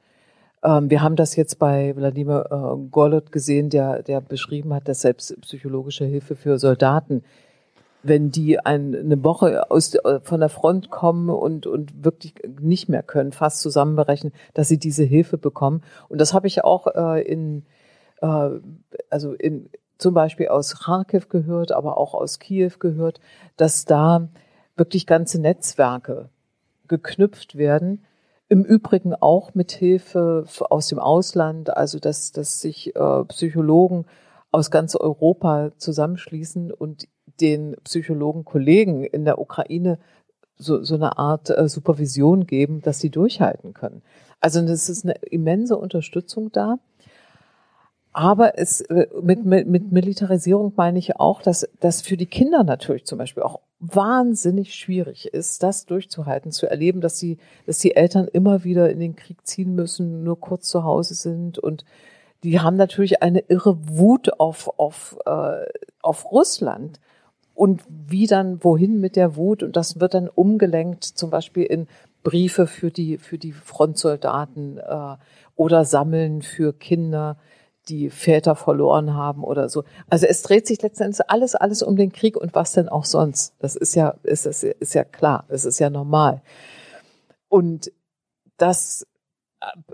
[0.63, 5.01] Ähm, wir haben das jetzt bei Wladimir äh, Golot gesehen, der, der beschrieben hat, dass
[5.01, 7.23] selbst psychologische Hilfe für Soldaten,
[8.03, 12.89] wenn die ein, eine Woche aus, äh, von der Front kommen und, und wirklich nicht
[12.89, 15.83] mehr können, fast zusammenbrechen, dass sie diese Hilfe bekommen.
[16.09, 17.63] Und das habe ich auch äh, in,
[18.21, 18.49] äh,
[19.09, 19.69] also in,
[20.01, 23.19] zum Beispiel aus Kharkiv gehört, aber auch aus Kiew gehört,
[23.55, 24.29] dass da
[24.75, 26.29] wirklich ganze Netzwerke
[26.87, 28.03] geknüpft werden.
[28.49, 34.05] Im Übrigen auch mit Hilfe aus dem Ausland, also dass, dass sich äh, Psychologen
[34.51, 37.07] aus ganz Europa zusammenschließen und
[37.39, 39.99] den Psychologen Kollegen in der Ukraine
[40.57, 44.01] so, so eine Art äh, Supervision geben, dass sie durchhalten können.
[44.39, 46.79] Also es ist eine immense Unterstützung da.
[48.13, 52.63] Aber es, äh, mit, mit, mit Militarisierung meine ich auch, dass das für die Kinder
[52.63, 57.95] natürlich zum Beispiel auch wahnsinnig schwierig ist, das durchzuhalten, zu erleben, dass sie, dass die
[57.95, 61.57] Eltern immer wieder in den Krieg ziehen müssen, nur kurz zu Hause sind.
[61.57, 61.85] Und
[62.43, 65.65] die haben natürlich eine irre Wut auf, auf, äh,
[66.01, 66.99] auf Russland.
[67.55, 69.63] Und wie dann, wohin mit der Wut?
[69.63, 71.87] Und das wird dann umgelenkt, zum Beispiel in
[72.23, 75.15] Briefe für die, für die Frontsoldaten äh,
[75.55, 77.37] oder Sammeln für Kinder
[77.89, 79.83] die Väter verloren haben oder so.
[80.09, 83.53] Also es dreht sich letztendlich alles, alles um den Krieg und was denn auch sonst.
[83.59, 86.41] Das ist ja, ist, ist, ist ja klar, es ist ja normal.
[87.49, 87.91] Und
[88.57, 89.07] das,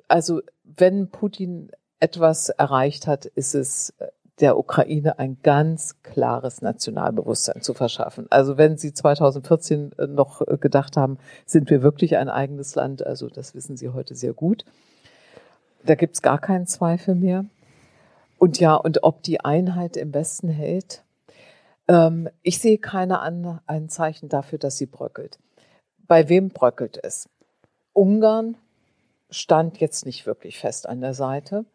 [0.08, 3.94] also wenn Putin etwas erreicht hat, ist es
[4.40, 8.28] der Ukraine ein ganz klares Nationalbewusstsein zu verschaffen.
[8.30, 13.56] Also wenn Sie 2014 noch gedacht haben, sind wir wirklich ein eigenes Land, also das
[13.56, 14.64] wissen Sie heute sehr gut.
[15.84, 17.46] Da gibt's gar keinen Zweifel mehr.
[18.38, 21.04] Und ja, und ob die Einheit im Westen hält,
[21.88, 25.40] ähm, ich sehe keine An Anzeichen dafür, dass sie bröckelt.
[26.08, 27.30] Bei wem bröckelt es?
[27.94, 28.58] Ungarn
[29.30, 31.66] stand jetzt nicht wirklich fest an der Seite,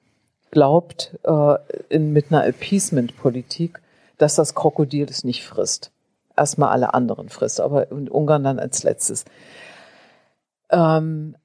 [0.50, 1.56] glaubt äh,
[1.88, 3.80] in, mit einer Appeasement-Politik,
[4.18, 5.90] dass das Krokodil es nicht frisst.
[6.36, 9.24] Erstmal alle anderen frisst, aber Ungarn dann als letztes.
[10.70, 11.36] Ähm,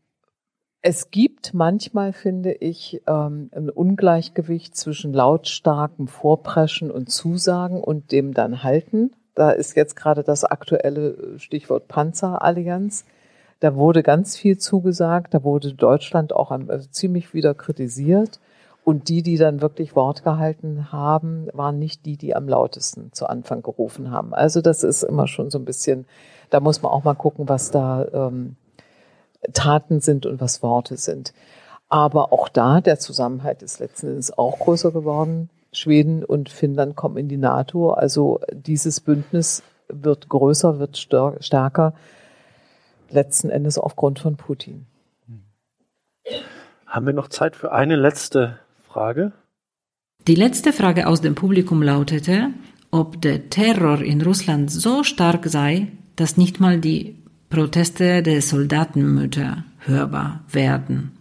[0.81, 8.33] es gibt manchmal, finde ich, ähm, ein Ungleichgewicht zwischen lautstarkem Vorpreschen und Zusagen und dem
[8.33, 9.11] dann halten.
[9.35, 13.05] Da ist jetzt gerade das aktuelle Stichwort Panzerallianz.
[13.59, 18.39] Da wurde ganz viel zugesagt, da wurde Deutschland auch also ziemlich wieder kritisiert.
[18.83, 23.27] Und die, die dann wirklich Wort gehalten haben, waren nicht die, die am lautesten zu
[23.27, 24.33] Anfang gerufen haben.
[24.33, 26.05] Also das ist immer schon so ein bisschen,
[26.51, 28.55] da muss man auch mal gucken, was da ähm,
[29.53, 31.33] Taten sind und was Worte sind.
[31.89, 35.49] Aber auch da, der Zusammenhalt ist letzten Endes auch größer geworden.
[35.71, 37.91] Schweden und Finnland kommen in die NATO.
[37.91, 41.93] Also dieses Bündnis wird größer, wird stärker,
[43.09, 44.85] letzten Endes aufgrund von Putin.
[46.85, 49.31] Haben wir noch Zeit für eine letzte Frage?
[50.27, 52.49] Die letzte Frage aus dem Publikum lautete,
[52.91, 59.63] ob der Terror in Russland so stark sei, dass nicht mal die Proteste der Soldatenmütter
[59.79, 61.17] hörbar werden.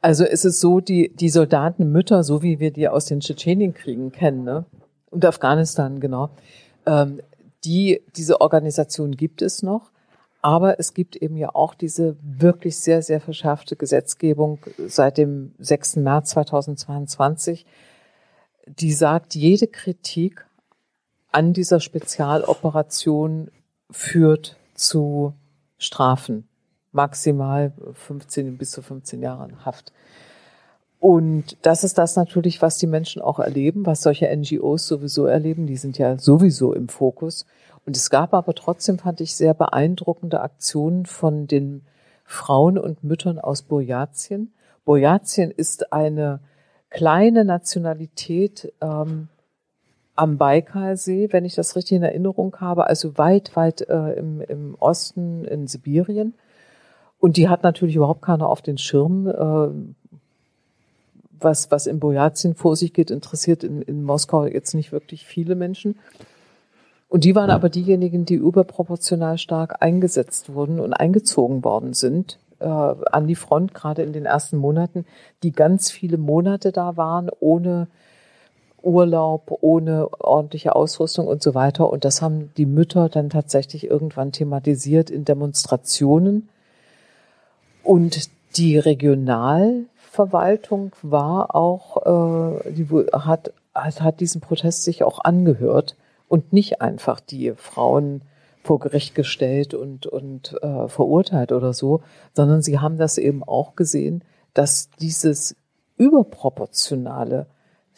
[0.00, 4.44] Also ist es so, die, die Soldatenmütter, so wie wir die aus den Tschetschenienkriegen kennen,
[4.44, 4.66] ne?
[5.10, 6.30] und Afghanistan, genau,
[6.86, 7.20] ähm,
[7.64, 9.90] die, diese Organisation gibt es noch.
[10.40, 15.96] Aber es gibt eben ja auch diese wirklich sehr, sehr verschärfte Gesetzgebung seit dem 6.
[15.96, 17.66] März 2022,
[18.66, 20.46] die sagt, jede Kritik
[21.32, 23.50] an dieser Spezialoperation
[23.90, 25.34] führt zu
[25.78, 26.48] Strafen.
[26.92, 29.92] Maximal 15 bis zu 15 Jahren Haft.
[31.00, 35.66] Und das ist das natürlich, was die Menschen auch erleben, was solche NGOs sowieso erleben.
[35.66, 37.46] Die sind ja sowieso im Fokus.
[37.86, 41.82] Und es gab aber trotzdem, fand ich, sehr beeindruckende Aktionen von den
[42.24, 44.52] Frauen und Müttern aus Burjatien.
[44.84, 46.40] Burjatien ist eine
[46.90, 49.28] kleine Nationalität ähm,
[50.18, 54.74] am Baikalsee, wenn ich das richtig in Erinnerung habe, also weit, weit äh, im, im
[54.78, 56.34] Osten in Sibirien.
[57.20, 59.28] Und die hat natürlich überhaupt keiner auf den Schirm.
[59.28, 59.94] Äh,
[61.40, 65.54] was, was in Bojazin vor sich geht, interessiert in, in Moskau jetzt nicht wirklich viele
[65.54, 65.96] Menschen.
[67.08, 72.64] Und die waren aber diejenigen, die überproportional stark eingesetzt wurden und eingezogen worden sind äh,
[72.64, 75.06] an die Front, gerade in den ersten Monaten,
[75.44, 77.86] die ganz viele Monate da waren, ohne
[78.82, 81.90] Urlaub, ohne ordentliche Ausrüstung und so weiter.
[81.90, 86.48] Und das haben die Mütter dann tatsächlich irgendwann thematisiert in Demonstrationen.
[87.82, 95.96] Und die Regionalverwaltung war auch, äh, die hat, hat diesen Protest sich auch angehört
[96.28, 98.22] und nicht einfach die Frauen
[98.62, 102.02] vor Gericht gestellt und, und äh, verurteilt oder so,
[102.34, 104.22] sondern sie haben das eben auch gesehen,
[104.52, 105.56] dass dieses
[105.96, 107.46] überproportionale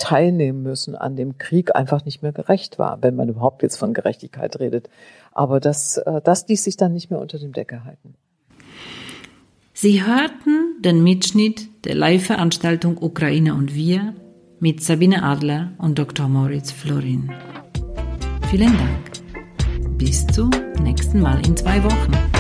[0.01, 3.95] teilnehmen müssen an dem Krieg einfach nicht mehr gerecht war, wenn man überhaupt jetzt von
[3.95, 4.89] Gerechtigkeit redet.
[5.31, 8.15] Aber das, äh, das ließ sich dann nicht mehr unter dem Decke halten.
[9.73, 14.15] Sie hörten den Mitschnitt der Live-Veranstaltung Ukraine und wir
[14.59, 16.29] mit Sabine Adler und Dr.
[16.29, 17.31] Moritz Florin.
[18.51, 19.99] Vielen Dank.
[19.99, 20.51] Bis zum
[20.83, 22.40] nächsten Mal in zwei Wochen.